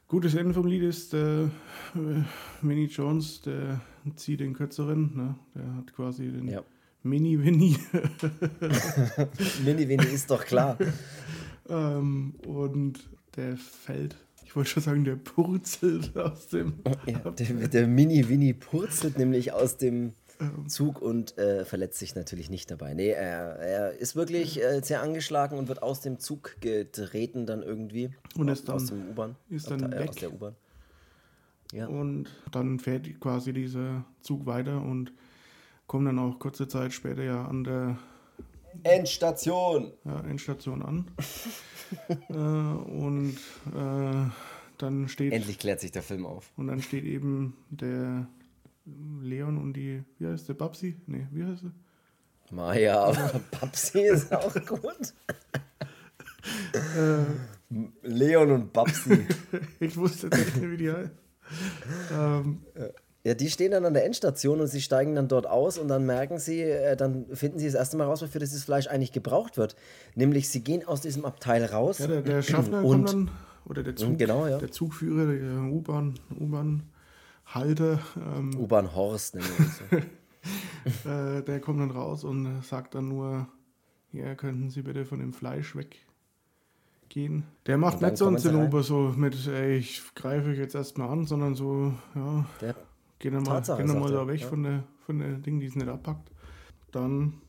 [0.07, 1.47] Gutes Ende vom Lied ist, äh,
[2.61, 3.81] Minnie Jones, der
[4.15, 5.15] zieht den kürzeren.
[5.15, 5.35] Ne?
[5.55, 6.61] Der hat quasi den Ja.
[7.01, 7.77] Mini-Winnie.
[9.63, 10.77] Mini Winnie ist doch klar.
[11.69, 12.99] ähm, und
[13.35, 14.15] der fällt,
[14.55, 16.75] ich wollte schon sagen, der purzelt aus dem.
[17.05, 20.13] Ja, der, der Mini Winnie purzelt nämlich aus dem
[20.67, 22.93] Zug und äh, verletzt sich natürlich nicht dabei.
[22.93, 27.63] Nee, er, er ist wirklich äh, sehr angeschlagen und wird aus dem Zug getreten dann
[27.63, 28.11] irgendwie.
[28.37, 29.35] Und aus, ist dann- aus dem U-Bahn.
[29.49, 30.09] ist dann äh, weg.
[30.09, 30.55] Aus der U-Bahn.
[31.73, 31.87] Ja.
[31.87, 35.11] Und dann fährt quasi dieser Zug weiter und
[35.87, 37.97] kommt dann auch kurze Zeit später ja an der
[38.83, 39.93] Endstation!
[40.05, 41.11] ja, Endstation an.
[42.29, 43.37] äh, und
[43.75, 44.29] äh,
[44.77, 46.51] dann steht Endlich klärt sich der Film auf.
[46.57, 48.27] und dann steht eben der
[49.21, 50.95] Leon und die, wie heißt der, Babsi?
[51.07, 51.71] Nee, wie heißt er?
[52.51, 55.13] Maja, aber Babsi ist auch gut.
[58.03, 59.25] Leon und Babsi.
[59.79, 61.11] Ich wusste nicht wie die heißt.
[62.11, 62.61] ähm,
[63.25, 66.05] Ja, die stehen dann an der Endstation und sie steigen dann dort aus und dann
[66.05, 69.57] merken sie, äh, dann finden sie das erste Mal raus, wofür dieses Fleisch eigentlich gebraucht
[69.57, 69.75] wird.
[70.13, 71.97] Nämlich sie gehen aus diesem Abteil raus.
[71.97, 73.31] ja, der, der Schaffner und kommt dann,
[73.65, 74.59] oder der Zug, genau, ja.
[74.59, 81.09] der Zugführer, der U-Bahn, U-Bahn-Halter, ähm, U-Bahn Horst nennen wir das so.
[81.09, 83.47] äh, der kommt dann raus und sagt dann nur,
[84.11, 87.43] ja, könnten Sie bitte von dem Fleisch weggehen.
[87.65, 88.37] Der macht nicht so einen.
[88.37, 92.75] Zinnober so mit, ey, ich greife euch jetzt erstmal an, sondern so, ja, Der,
[93.19, 94.47] Geh dann mal, Tatsache, geh dann mal sagt da weg ja.
[94.47, 96.31] von der, von der Ding, die es nicht abpackt.
[96.91, 97.41] Dann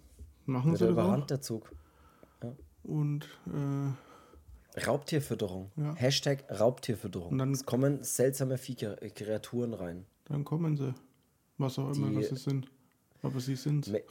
[0.45, 1.71] machen wird sie das überrannt, der Zug.
[2.83, 5.71] Und äh, Raubtierfütterung.
[5.77, 5.95] Ja.
[5.97, 7.33] Hashtag Raubtierfütterung.
[7.33, 10.07] Und dann- es kommen seltsame Viecher, Kreaturen rein.
[10.27, 10.95] dann kommen sie.
[11.59, 12.71] Was auch immer Die- das sind.
[13.23, 14.03] Aber sie sind Me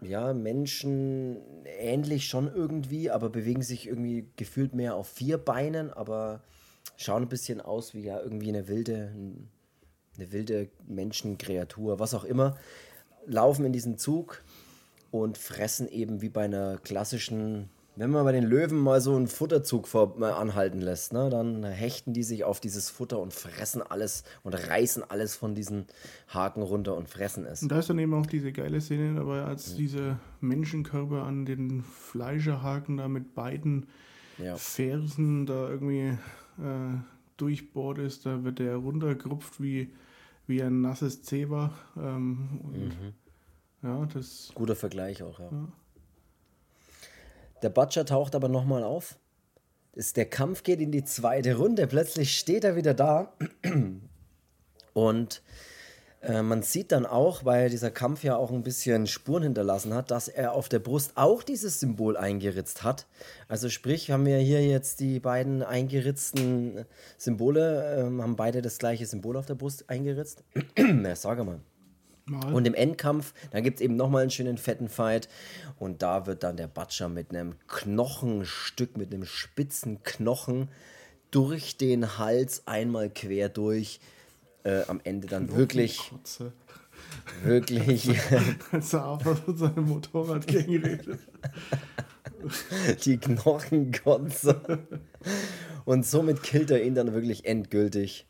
[0.00, 6.44] ja, Menschen ähnlich schon irgendwie, aber bewegen sich irgendwie gefühlt mehr auf vier Beinen, aber
[6.96, 9.12] schauen ein bisschen aus wie ja irgendwie eine wilde,
[10.18, 12.56] eine wilde Menschenkreatur, was auch immer.
[13.26, 14.42] Laufen in diesen Zug
[15.10, 19.26] und fressen eben wie bei einer klassischen, wenn man bei den Löwen mal so einen
[19.26, 23.82] Futterzug vor, mal anhalten lässt, ne, dann hechten die sich auf dieses Futter und fressen
[23.82, 25.86] alles und reißen alles von diesen
[26.28, 27.62] Haken runter und fressen es.
[27.62, 31.82] Und da ist dann eben auch diese geile Szene dabei, als dieser Menschenkörper an den
[31.82, 33.86] Fleischerhaken da mit beiden
[34.38, 34.56] Ja.
[34.56, 36.16] Fersen da irgendwie
[36.58, 36.98] äh,
[37.36, 38.26] durchbohrt ist.
[38.26, 39.90] Da wird der runtergerupft wie,
[40.48, 41.72] wie ein nasses Zewa.
[41.96, 43.14] Ähm, Mhm.
[43.82, 45.48] ja, das Guter Vergleich auch, ja.
[45.50, 45.68] Ja.
[47.62, 49.18] Der Butcher taucht aber nochmal auf.
[49.92, 51.86] Ist, der Kampf geht in die zweite Runde.
[51.88, 53.32] Plötzlich steht er wieder da.
[54.94, 55.42] Und
[56.20, 60.10] äh, man sieht dann auch, weil dieser Kampf ja auch ein bisschen Spuren hinterlassen hat,
[60.10, 63.06] dass er auf der Brust auch dieses Symbol eingeritzt hat.
[63.46, 69.06] Also sprich, haben wir hier jetzt die beiden eingeritzten Symbole, ähm, haben beide das gleiche
[69.06, 70.42] Symbol auf der Brust eingeritzt.
[70.76, 71.60] Na, sage mal.
[72.26, 72.52] mal.
[72.52, 75.28] Und im Endkampf, da gibt es eben nochmal einen schönen fetten Fight.
[75.78, 80.68] Und da wird dann der Butcher mit einem Knochenstück, mit einem spitzen Knochen
[81.30, 84.00] durch den Hals einmal quer durch.
[84.64, 86.52] Äh, am Ende dann wirklich, Kotze.
[87.44, 88.10] wirklich
[88.72, 91.18] Als er einfach von seinem Motorrad gegen redet.
[93.04, 94.60] die Knochenkotze.
[95.84, 98.26] Und somit killt er ihn dann wirklich endgültig.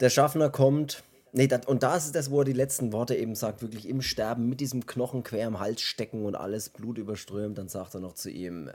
[0.00, 1.04] Der Schaffner kommt.
[1.32, 4.02] Nee, dat, und da ist das, wo er die letzten Worte eben sagt, wirklich im
[4.02, 7.56] Sterben, mit diesem Knochen quer im Hals stecken und alles Blut überströmt.
[7.56, 8.70] Dann sagt er noch zu ihm,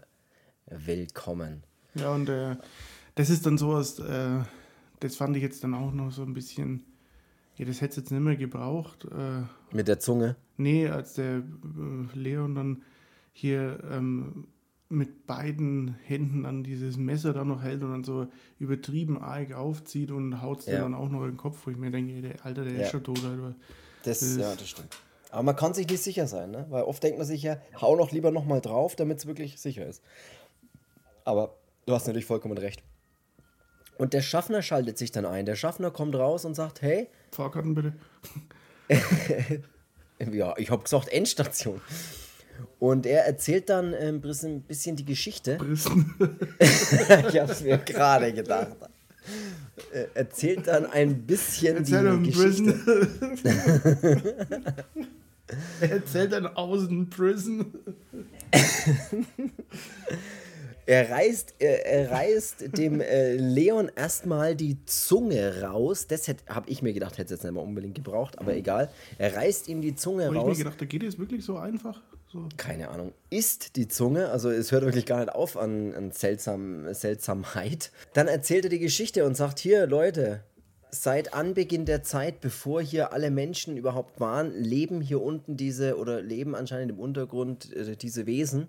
[0.66, 1.64] willkommen.
[1.96, 2.56] Ja, und äh,
[3.16, 4.40] das ist dann sowas, äh,
[5.00, 6.84] das fand ich jetzt dann auch noch so ein bisschen
[7.56, 9.06] Ja, das hätte es jetzt nicht mehr gebraucht.
[9.06, 10.36] Äh, Mit der Zunge?
[10.58, 12.84] Nee, als der äh, Leon dann
[13.34, 14.48] hier ähm,
[14.90, 18.28] mit beiden Händen an dieses Messer da noch hält und dann so
[18.58, 20.80] übertrieben arg aufzieht und haut es ja.
[20.80, 22.82] dann auch noch in den Kopf, wo ich mir denke, der Alter, der ja.
[22.84, 23.24] ist schon tot.
[23.24, 23.56] Alter.
[24.04, 24.96] Das, das, ja, das stimmt.
[25.30, 26.66] Aber man kann sich nicht sicher sein, ne?
[26.70, 29.86] weil oft denkt man sich ja, hau noch lieber nochmal drauf, damit es wirklich sicher
[29.86, 30.02] ist.
[31.26, 32.82] Aber du hast natürlich vollkommen recht.
[33.98, 35.46] Und der Schaffner schaltet sich dann ein.
[35.46, 37.10] Der Schaffner kommt raus und sagt, hey.
[37.32, 37.94] Fahrkarten bitte.
[40.32, 41.82] ja, ich habe gesagt Endstation.
[42.80, 45.58] Und er erzählt dann ähm, ein bisschen die Geschichte.
[46.60, 48.76] ich habe es mir gerade gedacht.
[49.92, 53.08] Er erzählt dann ein bisschen Erzähl die Geschichte.
[55.82, 57.74] er erzählt dann außen Prison.
[60.88, 66.08] Er reißt, er, er reißt dem äh, Leon erstmal die Zunge raus.
[66.08, 68.90] Das habe ich mir gedacht, hätte es jetzt nicht mal unbedingt gebraucht, aber egal.
[69.18, 70.54] Er reißt ihm die Zunge Hab raus.
[70.54, 72.02] Ich mir gedacht, da geht es wirklich so einfach.
[72.32, 72.48] So.
[72.56, 73.14] Keine Ahnung.
[73.30, 77.92] Ist die Zunge, also es hört wirklich gar nicht auf an, an Seltsam, Seltsamheit.
[78.14, 80.44] Dann erzählt er die Geschichte und sagt: Hier, Leute,
[80.90, 86.22] seit Anbeginn der Zeit, bevor hier alle Menschen überhaupt waren, leben hier unten diese oder
[86.22, 88.68] leben anscheinend im Untergrund äh, diese Wesen.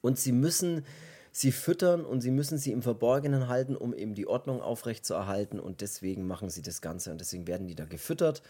[0.00, 0.84] Und sie müssen
[1.36, 5.60] sie füttern und sie müssen sie im Verborgenen halten, um eben die Ordnung aufrechtzuerhalten.
[5.60, 8.42] Und deswegen machen sie das Ganze und deswegen werden die da gefüttert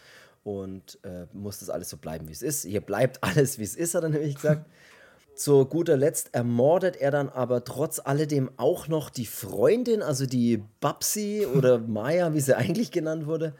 [0.45, 2.63] und äh, muss das alles so bleiben, wie es ist.
[2.63, 4.65] Hier bleibt alles, wie es ist, hat er nämlich gesagt.
[5.35, 10.63] Zu guter Letzt ermordet er dann aber trotz alledem auch noch die Freundin, also die
[10.79, 13.53] Babsi oder Maya, wie sie eigentlich genannt wurde,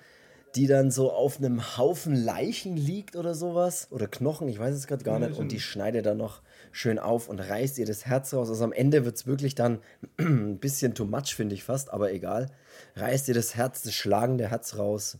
[0.55, 3.89] die dann so auf einem Haufen Leichen liegt oder sowas.
[3.91, 5.37] Oder Knochen, ich weiß es gerade gar nicht.
[5.37, 8.49] Und die schneidet dann noch schön auf und reißt ihr das Herz raus.
[8.49, 9.79] Also am Ende wird es wirklich dann
[10.17, 12.47] ein bisschen too much, finde ich fast, aber egal.
[12.95, 15.17] Reißt ihr das Herz, das schlagende Herz raus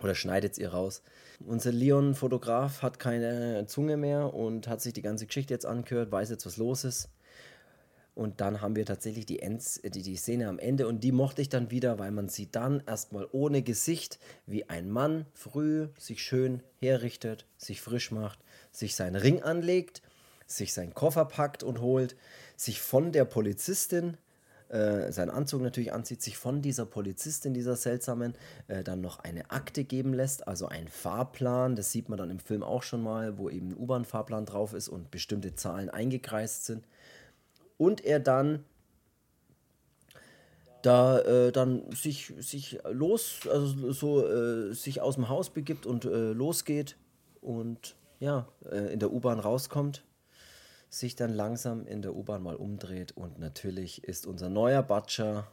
[0.00, 1.02] oder schneidet es ihr raus.
[1.44, 6.30] Unser Leon-Fotograf hat keine Zunge mehr und hat sich die ganze Geschichte jetzt angehört, weiß
[6.30, 7.08] jetzt, was los ist.
[8.14, 11.42] Und dann haben wir tatsächlich die, Ends, die, die Szene am Ende und die mochte
[11.42, 16.22] ich dann wieder, weil man sieht dann erstmal ohne Gesicht, wie ein Mann früh sich
[16.22, 18.38] schön herrichtet, sich frisch macht,
[18.70, 20.00] sich seinen Ring anlegt
[20.46, 22.16] sich seinen Koffer packt und holt,
[22.56, 24.16] sich von der Polizistin
[24.68, 28.34] äh, seinen Anzug natürlich anzieht, sich von dieser Polizistin, dieser seltsamen,
[28.66, 32.38] äh, dann noch eine Akte geben lässt, also ein Fahrplan, das sieht man dann im
[32.38, 36.86] Film auch schon mal, wo eben ein U-Bahn-Fahrplan drauf ist und bestimmte Zahlen eingekreist sind.
[37.76, 38.64] Und er dann
[40.82, 46.04] da äh, dann sich, sich los, also so äh, sich aus dem Haus begibt und
[46.04, 46.96] äh, losgeht
[47.40, 50.04] und ja, äh, in der U-Bahn rauskommt
[50.98, 55.46] sich dann langsam in der U-Bahn mal umdreht und natürlich ist unser neuer Butcher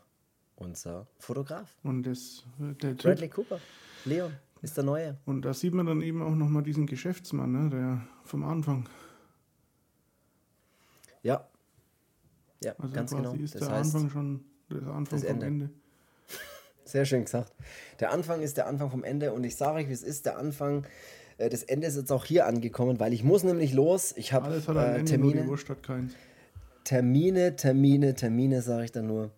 [0.62, 1.76] unser Fotograf.
[1.84, 3.60] Und das, der typ, Bradley Cooper,
[4.06, 5.18] Leon, ist der Neue.
[5.26, 8.88] Und da sieht man dann eben auch nochmal diesen Geschäftsmann, ne, der vom Anfang.
[11.24, 11.48] Ja.
[12.64, 13.34] Ja, also ganz genau.
[13.34, 15.46] ist das der heißt, Anfang schon der Anfang vom Ende.
[15.46, 15.70] Ende.
[16.86, 17.54] Sehr schön gesagt.
[18.00, 20.38] Der Anfang ist der Anfang vom Ende und ich sage euch, wie es ist, der
[20.38, 20.88] Anfang äh,
[21.38, 24.14] das Ende ist jetzt auch hier angekommen, weil ich muss nämlich los.
[24.16, 25.48] Ich habe äh, Termine.
[26.84, 29.32] Termine, Termine, Termine, sage ich dann nur.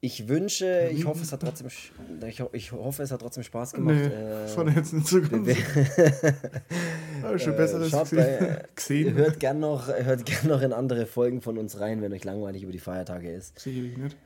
[0.00, 3.96] Ich wünsche, ich hoffe, es hat trotzdem, ich, ich hoffe, es hat trotzdem Spaß gemacht.
[3.96, 5.48] Nee, äh, von jetzt nicht so ganz.
[7.22, 9.14] Habe schon besseres äh, gesehen.
[9.14, 12.72] Hört gerne noch, gern noch in andere Folgen von uns rein, wenn euch langweilig über
[12.72, 13.58] die Feiertage ist.
[13.58, 14.16] Sicherlich nicht.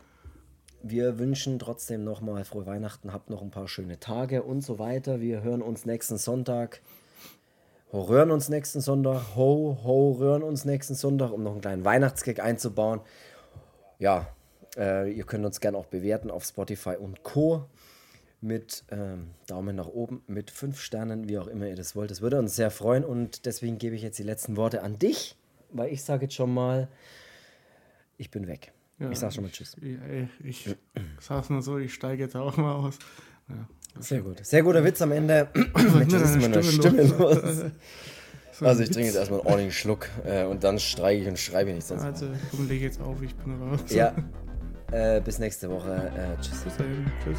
[0.82, 5.20] Wir wünschen trotzdem nochmal frohe Weihnachten, habt noch ein paar schöne Tage und so weiter.
[5.20, 6.80] Wir hören uns nächsten Sonntag.
[7.92, 9.36] Ho, uns nächsten Sonntag.
[9.36, 13.00] Ho, ho, röhren uns nächsten Sonntag, um noch einen kleinen Weihnachtsgag einzubauen.
[13.98, 14.28] Ja,
[14.78, 17.66] äh, ihr könnt uns gerne auch bewerten auf Spotify und Co.
[18.40, 22.10] Mit ähm, Daumen nach oben, mit fünf Sternen, wie auch immer ihr das wollt.
[22.10, 25.36] Das würde uns sehr freuen und deswegen gebe ich jetzt die letzten Worte an dich,
[25.72, 26.88] weil ich sage jetzt schon mal,
[28.16, 28.72] ich bin weg.
[29.00, 29.76] Ja, ich sag schon mal Tschüss.
[30.44, 30.76] Ich, ich
[31.18, 32.98] sag's nur so, ich steige jetzt auch mal aus.
[33.48, 33.66] Ja,
[33.98, 34.44] Sehr gut.
[34.44, 35.48] Sehr guter Witz am Ende.
[35.54, 37.64] Mensch, ist meine Stimme, los.
[38.62, 41.72] Also ich trinke jetzt erstmal einen ordentlichen Schluck äh, und dann streike ich und schreibe
[41.72, 42.04] nichts sonst.
[42.04, 43.80] Also komm, leg jetzt auf, ich bin raus.
[43.88, 44.14] Ja.
[44.92, 46.10] Äh, bis nächste Woche.
[46.16, 46.64] Äh, tschüss.
[46.64, 47.06] Bis dahin.
[47.22, 47.38] Tschüss.